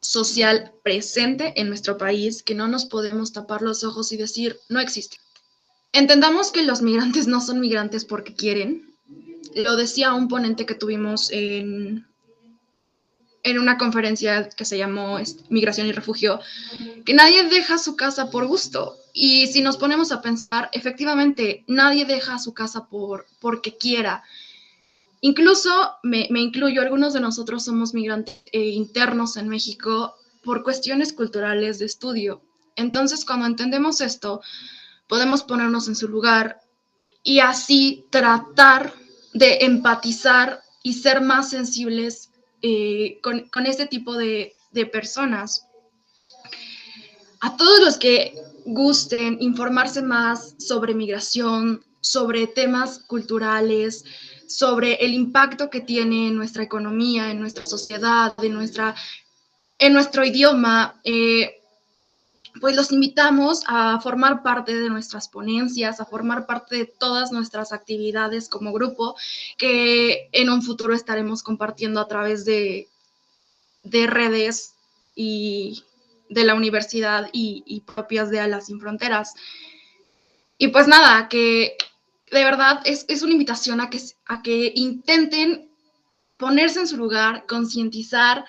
social 0.00 0.72
presente 0.82 1.52
en 1.56 1.68
nuestro 1.68 1.98
país 1.98 2.42
que 2.42 2.54
no 2.54 2.68
nos 2.68 2.86
podemos 2.86 3.32
tapar 3.32 3.62
los 3.62 3.84
ojos 3.84 4.12
y 4.12 4.16
decir 4.16 4.58
no 4.68 4.80
existe. 4.80 5.18
Entendamos 5.92 6.52
que 6.52 6.62
los 6.62 6.82
migrantes 6.82 7.26
no 7.26 7.40
son 7.40 7.60
migrantes 7.60 8.04
porque 8.04 8.34
quieren. 8.34 8.94
Lo 9.54 9.76
decía 9.76 10.14
un 10.14 10.28
ponente 10.28 10.64
que 10.64 10.74
tuvimos 10.74 11.30
en, 11.32 12.06
en 13.42 13.58
una 13.58 13.76
conferencia 13.78 14.48
que 14.48 14.64
se 14.64 14.78
llamó 14.78 15.18
Migración 15.48 15.88
y 15.88 15.92
Refugio, 15.92 16.40
que 17.04 17.14
nadie 17.14 17.44
deja 17.44 17.78
su 17.78 17.96
casa 17.96 18.30
por 18.30 18.46
gusto. 18.46 18.96
Y 19.12 19.48
si 19.48 19.60
nos 19.60 19.76
ponemos 19.76 20.12
a 20.12 20.22
pensar, 20.22 20.70
efectivamente, 20.72 21.64
nadie 21.66 22.04
deja 22.04 22.38
su 22.38 22.54
casa 22.54 22.86
por, 22.86 23.26
porque 23.40 23.76
quiera. 23.76 24.22
Incluso 25.22 25.70
me, 26.02 26.28
incluyo, 26.30 26.80
algunos 26.80 27.12
de 27.12 27.20
nosotros 27.20 27.64
somos 27.64 27.92
migrantes 27.92 28.42
eh, 28.52 28.70
internos 28.70 29.36
en 29.36 29.48
México 29.48 30.14
por 30.42 30.62
cuestiones 30.62 31.12
culturales 31.12 31.78
de 31.78 31.84
estudio. 31.86 32.42
Entonces, 32.76 33.24
cuando 33.26 33.46
entendemos 33.46 34.00
esto, 34.00 34.40
podemos 35.08 35.42
ponernos 35.42 35.88
en 35.88 35.96
su 35.96 36.08
lugar 36.08 36.60
y 37.22 37.40
así 37.40 38.06
tratar 38.10 38.94
de 39.34 39.58
empatizar 39.60 40.62
y 40.82 40.94
ser 40.94 41.20
más 41.20 41.50
sensibles 41.50 42.30
eh, 42.62 43.20
con, 43.22 43.66
este 43.66 43.86
tipo 43.86 44.16
de, 44.16 44.54
de 44.70 44.86
personas. 44.86 45.66
A 47.40 47.56
todos 47.56 47.80
los 47.80 47.98
que 47.98 48.34
gusten 48.64 49.36
informarse 49.40 50.00
más 50.00 50.54
sobre 50.58 50.94
migración, 50.94 51.84
sobre 52.00 52.46
temas 52.46 53.00
culturales, 53.00 54.04
sobre 54.50 54.94
el 54.94 55.14
impacto 55.14 55.70
que 55.70 55.80
tiene 55.80 56.28
en 56.28 56.36
nuestra 56.36 56.62
economía, 56.62 57.30
en 57.30 57.40
nuestra 57.40 57.66
sociedad, 57.66 58.34
en, 58.42 58.52
nuestra, 58.52 58.94
en 59.78 59.92
nuestro 59.92 60.24
idioma, 60.24 61.00
eh, 61.04 61.60
pues 62.60 62.74
los 62.74 62.90
invitamos 62.90 63.62
a 63.66 64.00
formar 64.00 64.42
parte 64.42 64.74
de 64.74 64.88
nuestras 64.90 65.28
ponencias, 65.28 66.00
a 66.00 66.04
formar 66.04 66.46
parte 66.46 66.76
de 66.76 66.86
todas 66.86 67.30
nuestras 67.30 67.72
actividades 67.72 68.48
como 68.48 68.72
grupo, 68.72 69.14
que 69.56 70.28
en 70.32 70.50
un 70.50 70.62
futuro 70.62 70.94
estaremos 70.94 71.42
compartiendo 71.42 72.00
a 72.00 72.08
través 72.08 72.44
de, 72.44 72.88
de 73.84 74.06
redes 74.06 74.74
y 75.14 75.84
de 76.28 76.44
la 76.44 76.54
universidad 76.54 77.28
y, 77.32 77.82
propias 77.94 78.30
de 78.30 78.40
Alas 78.40 78.66
Sin 78.66 78.80
Fronteras. 78.80 79.34
Y 80.58 80.68
pues 80.68 80.86
nada, 80.86 81.28
que 81.28 81.76
de 82.30 82.44
verdad 82.44 82.80
es, 82.84 83.22
una 83.22 83.32
invitación 83.32 83.80
a 83.80 83.90
que, 83.90 84.00
a 84.26 84.42
que 84.42 84.72
intenten 84.76 85.70
ponerse 86.36 86.80
en 86.80 86.86
su 86.86 86.96
lugar, 86.96 87.44
concientizar, 87.46 88.44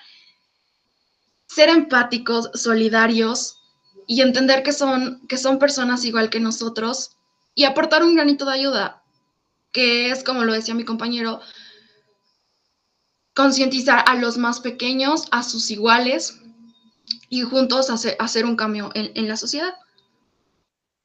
ser 1.46 1.68
empáticos, 1.68 2.50
solidarios 2.54 3.58
y 4.06 4.20
entender 4.20 4.62
que 4.62 4.72
son, 4.72 5.26
que 5.26 5.36
son 5.36 5.58
personas 5.58 6.04
igual 6.04 6.30
que 6.30 6.40
nosotros 6.40 7.16
y 7.54 7.64
aportar 7.64 8.02
un 8.02 8.14
granito 8.14 8.46
de 8.46 8.54
ayuda, 8.54 9.02
que 9.72 10.10
es, 10.10 10.24
como 10.24 10.44
lo 10.44 10.52
decía 10.52 10.74
mi 10.74 10.84
compañero, 10.84 11.40
concientizar 13.34 14.04
a 14.06 14.14
los 14.14 14.38
más 14.38 14.60
pequeños, 14.60 15.26
a 15.30 15.42
sus 15.42 15.70
iguales 15.70 16.40
y 17.28 17.42
juntos 17.42 17.90
hacer, 17.90 18.16
hacer 18.18 18.46
un 18.46 18.56
cambio 18.56 18.90
en, 18.94 19.10
en 19.14 19.28
la 19.28 19.36
sociedad. 19.36 19.74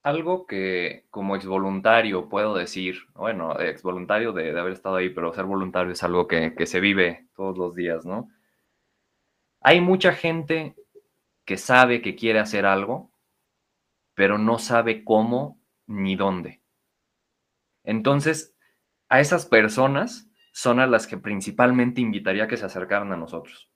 Algo 0.03 0.45
que 0.47 1.05
como 1.09 1.35
exvoluntario 1.35 2.29
puedo 2.29 2.55
decir, 2.55 2.99
bueno, 3.13 3.59
exvoluntario 3.59 4.31
de, 4.31 4.53
de 4.53 4.59
haber 4.59 4.73
estado 4.73 4.95
ahí, 4.95 5.09
pero 5.09 5.33
ser 5.33 5.45
voluntario 5.45 5.91
es 5.91 6.03
algo 6.03 6.27
que, 6.27 6.53
se 6.65 6.79
vive 6.79 7.27
todos 7.35 7.57
los 7.57 7.75
días, 7.75 8.05
¿no? 8.05 8.29
Hay 9.61 9.81
mucha 9.81 10.13
gente 10.13 10.75
que 11.43 11.57
sabe 11.57 12.01
que 12.01 12.15
quiere 12.15 12.39
hacer 12.39 12.65
algo, 12.65 13.11
pero 14.13 14.37
no 14.37 14.59
sabe 14.59 15.03
cómo 15.03 15.59
ni 15.87 16.15
dónde. 16.15 16.61
Entonces, 17.83 18.55
a 19.09 19.19
esas 19.19 19.45
personas 19.45 20.29
son 20.51 20.79
a 20.79 20.87
las 20.87 21.07
que 21.07 21.17
principalmente 21.17 22.01
invitaría 22.01 22.47
que 22.47 22.57
se 22.57 22.65
acercaran 22.65 23.11
a 23.13 23.17
nosotros. 23.17 23.69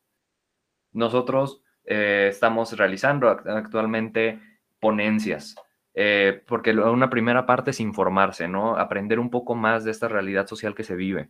Nosotros 0.92 1.62
eh, 1.86 2.28
estamos 2.30 2.78
realizando 2.78 3.30
actualmente 3.30 4.42
ponencias, 4.80 5.56
eh, 5.94 6.44
porque 6.48 6.72
una 6.72 7.10
primera 7.10 7.46
parte 7.46 7.72
es 7.72 7.80
informarse, 7.80 8.48
¿no? 8.48 8.78
Aprender 8.78 9.20
un 9.20 9.30
poco 9.30 9.56
más 9.56 9.84
de 9.84 9.92
esta 9.92 10.08
realidad 10.08 10.48
social 10.48 10.76
que 10.76 10.84
se 10.84 10.96
vive. 10.96 11.30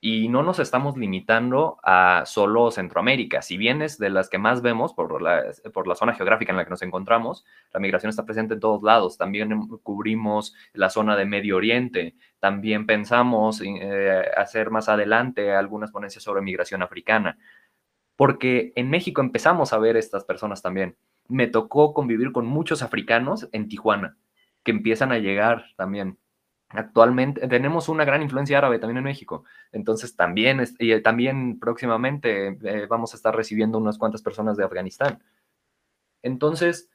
Y 0.00 0.28
no 0.28 0.42
nos 0.42 0.58
estamos 0.58 0.96
limitando 0.96 1.78
a 1.82 2.24
solo 2.26 2.70
Centroamérica. 2.70 3.42
Si 3.42 3.56
bien 3.56 3.80
es 3.82 3.98
de 3.98 4.10
las 4.10 4.28
que 4.28 4.38
más 4.38 4.60
vemos 4.62 4.92
por 4.92 5.20
la, 5.22 5.44
por 5.72 5.86
la 5.88 5.94
zona 5.94 6.14
geográfica 6.14 6.52
en 6.52 6.58
la 6.58 6.64
que 6.64 6.70
nos 6.70 6.82
encontramos, 6.82 7.44
la 7.72 7.80
migración 7.80 8.10
está 8.10 8.24
presente 8.26 8.54
en 8.54 8.60
todos 8.60 8.82
lados. 8.82 9.16
También 9.16 9.58
cubrimos 9.82 10.54
la 10.74 10.90
zona 10.90 11.16
de 11.16 11.24
Medio 11.24 11.56
Oriente. 11.56 12.14
También 12.40 12.86
pensamos 12.86 13.62
eh, 13.64 14.22
hacer 14.36 14.70
más 14.70 14.88
adelante 14.88 15.54
algunas 15.54 15.90
ponencias 15.90 16.22
sobre 16.22 16.42
migración 16.42 16.82
africana. 16.82 17.38
Porque 18.16 18.72
en 18.76 18.90
México 18.90 19.22
empezamos 19.22 19.72
a 19.72 19.78
ver 19.78 19.96
estas 19.96 20.24
personas 20.24 20.62
también. 20.62 20.96
Me 21.28 21.46
tocó 21.46 21.92
convivir 21.94 22.32
con 22.32 22.46
muchos 22.46 22.82
africanos 22.82 23.48
en 23.52 23.68
Tijuana, 23.68 24.16
que 24.62 24.70
empiezan 24.70 25.12
a 25.12 25.18
llegar 25.18 25.66
también 25.76 26.18
Actualmente 26.68 27.46
tenemos 27.46 27.88
una 27.88 28.04
gran 28.04 28.22
influencia 28.22 28.58
árabe 28.58 28.80
también 28.80 28.98
en 28.98 29.04
México, 29.04 29.44
entonces 29.70 30.16
también, 30.16 30.64
y 30.80 31.00
también 31.00 31.60
próximamente 31.60 32.58
eh, 32.64 32.86
vamos 32.88 33.12
a 33.12 33.16
estar 33.16 33.36
recibiendo 33.36 33.78
unas 33.78 33.98
cuantas 33.98 34.20
personas 34.20 34.56
de 34.56 34.64
Afganistán. 34.64 35.22
Entonces, 36.22 36.90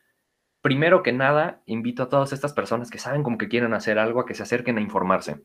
primero 0.62 1.04
que 1.04 1.14
nada, 1.14 1.62
invito 1.66 2.04
a 2.04 2.10
todas 2.10 2.34
estas 2.34 2.52
personas 2.54 2.92
que 2.92 2.98
saben 2.98 3.24
como 3.24 3.38
que 3.38 3.48
quieren 3.48 3.74
hacer 3.74 3.98
algo 3.98 4.20
a 4.20 4.26
que 4.26 4.36
se 4.36 4.44
acerquen 4.44 4.78
a 4.78 4.82
informarse. 4.82 5.42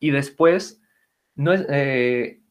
Y 0.00 0.10
después, 0.10 0.82
no 1.36 1.52
es, 1.52 1.64
eh, 1.68 2.42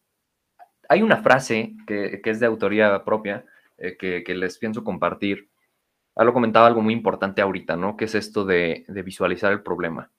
hay 0.87 1.01
una 1.01 1.17
frase 1.17 1.75
que, 1.85 2.21
es 2.23 2.39
de 2.39 2.45
autoría 2.45 3.03
propia 3.03 3.45
eh, 3.81 3.97
que, 3.97 4.35
les 4.35 4.57
pienso 4.57 4.83
compartir. 4.83 5.49
Algo 6.15 6.33
comentaba 6.33 6.67
algo 6.67 6.81
muy 6.81 6.93
importante 6.93 7.41
ahorita, 7.41 7.75
¿no? 7.75 7.97
Que 7.97 8.05
es 8.05 8.15
esto 8.15 8.45
de 8.45 8.85
visualizar 9.03 9.51
el 9.51 9.63
problema 9.63 10.11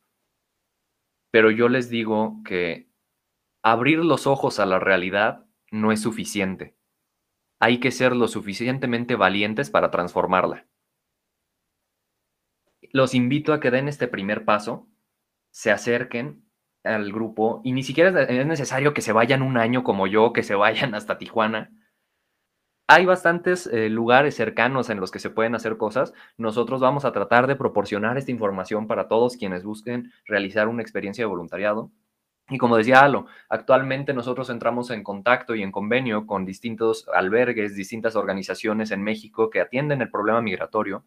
pero 1.33 1.51
yo 1.51 1.68
les 1.68 1.88
digo 1.88 2.42
que 2.44 2.88
abrir 3.62 3.98
los 3.98 4.29
ojos 4.29 4.61
a 4.61 4.66
la 4.66 4.79
realidad 4.79 5.46
no 5.72 5.90
es 5.90 6.03
suficiente. 6.03 6.77
Hay 7.59 7.81
que 7.81 7.90
ser 7.90 8.14
lo 8.14 8.29
suficientemente 8.29 9.16
valientes 9.16 9.70
para 9.70 9.90
transformarla. 9.90 10.66
Los 12.92 13.14
invito 13.14 13.55
a 13.55 13.61
que 13.61 13.70
den 13.70 13.88
este 13.88 14.09
primer 14.09 14.44
paso, 14.44 14.88
se 15.51 15.70
acerquen 15.70 16.44
al 16.85 17.12
grupo 17.12 17.62
y 17.64 17.72
ni 17.72 17.83
siquiera 17.83 18.25
es 18.25 18.46
necesario 18.46 18.92
que 18.92 19.01
se 19.01 19.12
vayan 19.12 19.40
un 19.40 19.57
año 19.57 19.85
como 19.85 20.07
yo, 20.07 20.35
que 20.35 20.42
se 20.42 20.55
vayan 20.55 20.94
hasta 20.94 21.16
Tijuana 21.16 21.70
hay 22.92 23.07
bastantes 23.07 23.66
eh, 23.68 23.88
lugares 23.88 24.35
cercanos 24.35 24.90
en 24.90 25.00
los 25.00 25.11
que 25.11 25.18
se 25.18 25.31
pueden 25.31 25.55
hacer 25.55 25.78
cosas. 25.78 26.12
Nosotros 26.37 26.81
vamos 26.83 27.07
a 27.07 27.12
tratar 27.12 27.46
de 27.46 27.57
proporcionar 27.57 28.18
esta 28.18 28.31
información 28.31 28.87
para 28.87 29.09
todos 29.09 29.38
quienes 29.38 29.64
busquen 29.64 30.12
realizar 30.26 30.68
una 30.68 30.83
experiencia 30.83 31.22
de 31.22 31.28
voluntariado. 31.28 31.90
Y 32.50 32.59
como 32.59 32.76
decía 32.76 33.00
Alo, 33.00 33.26
actualmente 33.48 34.12
nosotros 34.12 34.50
entramos 34.50 34.90
en 34.90 35.02
contacto 35.02 35.55
y 35.55 35.62
en 35.62 35.72
convenio 35.72 36.26
con 36.26 36.44
distintos 36.44 37.09
albergues, 37.14 37.76
distintas 37.76 38.14
organizaciones 38.14 38.90
en 38.90 39.02
México 39.02 39.48
que 39.48 39.62
atienden 39.62 40.02
el 40.02 40.11
problema 40.11 40.42
migratorio 40.42 41.05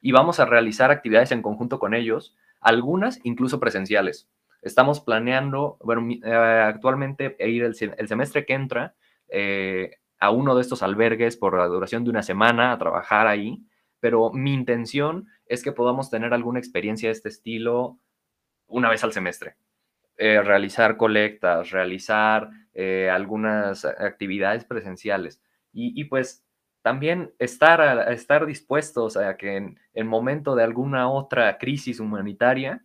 y 0.00 0.12
vamos 0.12 0.38
a 0.38 0.44
realizar 0.44 0.92
actividades 0.92 1.32
en 1.32 1.42
conjunto 1.42 1.80
con 1.80 1.94
ellos, 1.94 2.36
algunas 2.60 3.18
incluso 3.24 3.58
presenciales. 3.58 4.28
Estamos 4.62 5.00
planeando, 5.00 5.78
bueno, 5.80 6.06
eh, 6.10 6.32
actualmente 6.32 7.34
ir 7.40 7.64
el, 7.64 7.74
semestre 7.74 8.46
que 8.46 8.54
entra, 8.54 8.94
eh, 9.28 9.96
a 10.18 10.30
uno 10.30 10.54
de 10.54 10.62
estos 10.62 10.82
albergues 10.82 11.36
por 11.36 11.56
la 11.58 11.66
duración 11.66 12.04
de 12.04 12.10
una 12.10 12.22
semana 12.22 12.72
a 12.72 12.78
trabajar 12.78 13.26
ahí, 13.26 13.64
pero 14.00 14.32
mi 14.32 14.52
intención 14.52 15.28
es 15.46 15.62
que 15.62 15.72
podamos 15.72 16.10
tener 16.10 16.34
alguna 16.34 16.58
experiencia 16.58 17.08
de 17.08 17.12
este 17.12 17.28
estilo 17.28 17.98
una 18.66 18.90
vez 18.90 19.04
al 19.04 19.12
semestre. 19.12 19.56
Eh, 20.16 20.40
realizar 20.42 20.96
colectas, 20.96 21.70
realizar 21.70 22.48
eh, 22.72 23.10
algunas 23.10 23.84
actividades 23.84 24.64
presenciales 24.64 25.40
y, 25.72 26.04
pues 26.04 26.44
también 26.82 27.34
estar, 27.40 28.12
estar 28.12 28.46
dispuestos 28.46 29.16
a 29.16 29.36
que 29.36 29.56
en 29.56 29.80
el 29.92 30.04
momento 30.04 30.54
de 30.54 30.62
alguna 30.62 31.10
otra 31.10 31.58
crisis 31.58 31.98
humanitaria 31.98 32.84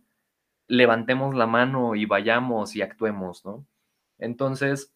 levantemos 0.66 1.36
la 1.36 1.46
mano 1.46 1.94
y 1.94 2.04
vayamos 2.04 2.74
y 2.74 2.82
actuemos, 2.82 3.44
¿no? 3.44 3.64
Entonces, 4.18 4.92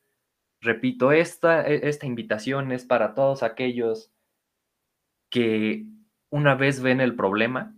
Repito, 0.64 1.12
esta, 1.12 1.68
e, 1.68 1.88
esta 1.88 2.07
invitación 2.07 2.72
es 2.72 2.87
para 2.87 3.14
todos 3.14 3.42
aquellos 3.42 4.11
que 5.31 5.85
una 6.31 6.55
vez 6.55 6.81
ven 6.81 7.03
el 7.03 7.14
problema, 7.14 7.77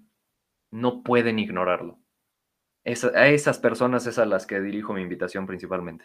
no 0.71 1.03
pueden 1.03 1.39
ignorarlo. 1.39 1.99
a 2.85 3.27
esas 3.27 3.59
personas 3.59 4.07
es 4.07 4.19
a 4.19 4.27
las 4.27 4.47
que 4.47 4.61
dirijo 4.61 4.93
mi 4.93 5.03
invitación 5.03 5.47
principalmente. 5.47 6.05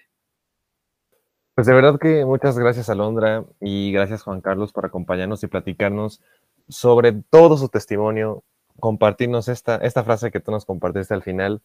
Pues 1.53 1.67
de 1.67 1.73
verdad 1.75 1.99
que 1.99 2.25
muchas 2.25 2.57
gracias 2.57 2.89
Alondra 2.89 3.45
y 3.59 3.91
gracias 3.91 4.23
Juan 4.23 4.41
Carlos 4.41 4.73
por 4.73 4.85
acompañarnos 4.85 5.43
y 5.43 5.47
platicarnos 5.47 6.21
sobre 6.67 7.11
todo 7.11 7.57
su 7.57 7.69
testimonio, 7.69 8.43
compartirnos 8.79 9.47
esta, 9.49 9.75
esta 9.75 10.03
frase 10.03 10.31
que 10.31 10.39
tú 10.39 10.51
nos 10.51 10.65
compartiste 10.65 11.13
al 11.13 11.21
final, 11.21 11.61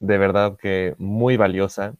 de 0.00 0.18
verdad 0.18 0.58
que 0.58 0.94
muy 0.98 1.38
valiosa 1.38 1.94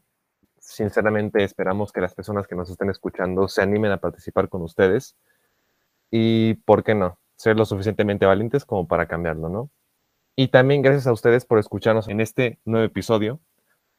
sinceramente 0.71 1.43
esperamos 1.43 1.93
que 1.93 2.01
las 2.01 2.15
personas 2.15 2.47
que 2.47 2.55
nos 2.55 2.71
estén 2.71 2.91
escuchando 2.91 3.49
se 3.49 3.61
animen 3.61 3.91
a 3.91 3.99
participar 3.99 4.49
con 4.49 4.63
ustedes 4.63 5.17
y, 6.11 6.55
¿por 6.65 6.85
qué 6.85 6.95
no?, 6.95 7.19
ser 7.37 7.57
lo 7.57 7.65
suficientemente 7.65 8.27
valientes 8.27 8.65
como 8.65 8.87
para 8.87 9.07
cambiarlo, 9.07 9.49
¿no? 9.49 9.71
Y 10.37 10.49
también 10.49 10.83
gracias 10.83 11.07
a 11.07 11.13
ustedes 11.13 11.45
por 11.45 11.59
escucharnos 11.59 12.09
en 12.09 12.21
este 12.21 12.59
nuevo 12.65 12.87
episodio. 12.87 13.41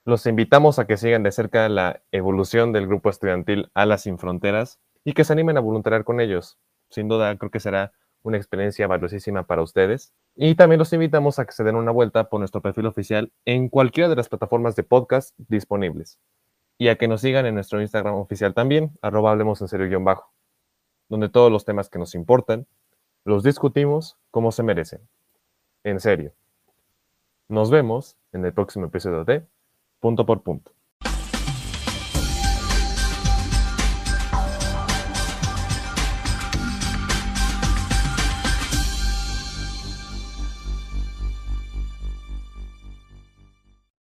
Los 0.05 0.25
invitamos 0.25 0.79
a 0.79 0.87
que 0.87 0.97
sigan 0.97 1.23
de 1.23 1.31
cerca 1.31 1.67
la 1.67 2.01
evolución 2.11 2.71
del 2.71 2.87
grupo 2.87 3.09
estudiantil 3.09 3.69
Alas 3.73 4.03
Sin 4.03 4.17
Fronteras 4.17 4.79
y 5.03 5.13
que 5.13 5.23
se 5.23 5.33
animen 5.33 5.57
a 5.57 5.61
voluntariar 5.61 6.03
con 6.03 6.21
ellos. 6.21 6.57
Sin 6.89 7.07
duda, 7.07 7.37
creo 7.37 7.51
que 7.51 7.59
será 7.59 7.91
una 8.23 8.37
experiencia 8.37 8.87
valiosísima 8.87 9.43
para 9.43 9.61
ustedes. 9.61 10.13
Y 10.35 10.55
también 10.55 10.79
los 10.79 10.93
invitamos 10.93 11.39
a 11.39 11.45
que 11.45 11.51
se 11.51 11.63
den 11.63 11.75
una 11.75 11.91
vuelta 11.91 12.29
por 12.29 12.39
nuestro 12.39 12.61
perfil 12.61 12.85
oficial 12.85 13.31
en 13.45 13.69
cualquiera 13.69 14.09
de 14.09 14.15
las 14.15 14.29
plataformas 14.29 14.75
de 14.75 14.83
podcast 14.83 15.33
disponibles. 15.37 16.19
Y 16.81 16.87
a 16.87 16.95
que 16.95 17.07
nos 17.07 17.21
sigan 17.21 17.45
en 17.45 17.53
nuestro 17.53 17.79
Instagram 17.79 18.15
oficial 18.15 18.55
también, 18.55 18.97
arroba 19.03 19.29
hablemos 19.29 19.61
en 19.61 19.67
serio 19.67 19.87
guion 19.87 20.03
bajo, 20.03 20.31
donde 21.09 21.29
todos 21.29 21.51
los 21.51 21.63
temas 21.63 21.89
que 21.89 21.99
nos 21.99 22.15
importan 22.15 22.65
los 23.23 23.43
discutimos 23.43 24.17
como 24.31 24.51
se 24.51 24.63
merecen. 24.63 25.07
En 25.83 25.99
serio. 25.99 26.33
Nos 27.47 27.69
vemos 27.69 28.17
en 28.33 28.43
el 28.45 28.51
próximo 28.51 28.87
episodio 28.87 29.23
de 29.25 29.45
Punto 29.99 30.25
por 30.25 30.41
Punto. 30.41 30.71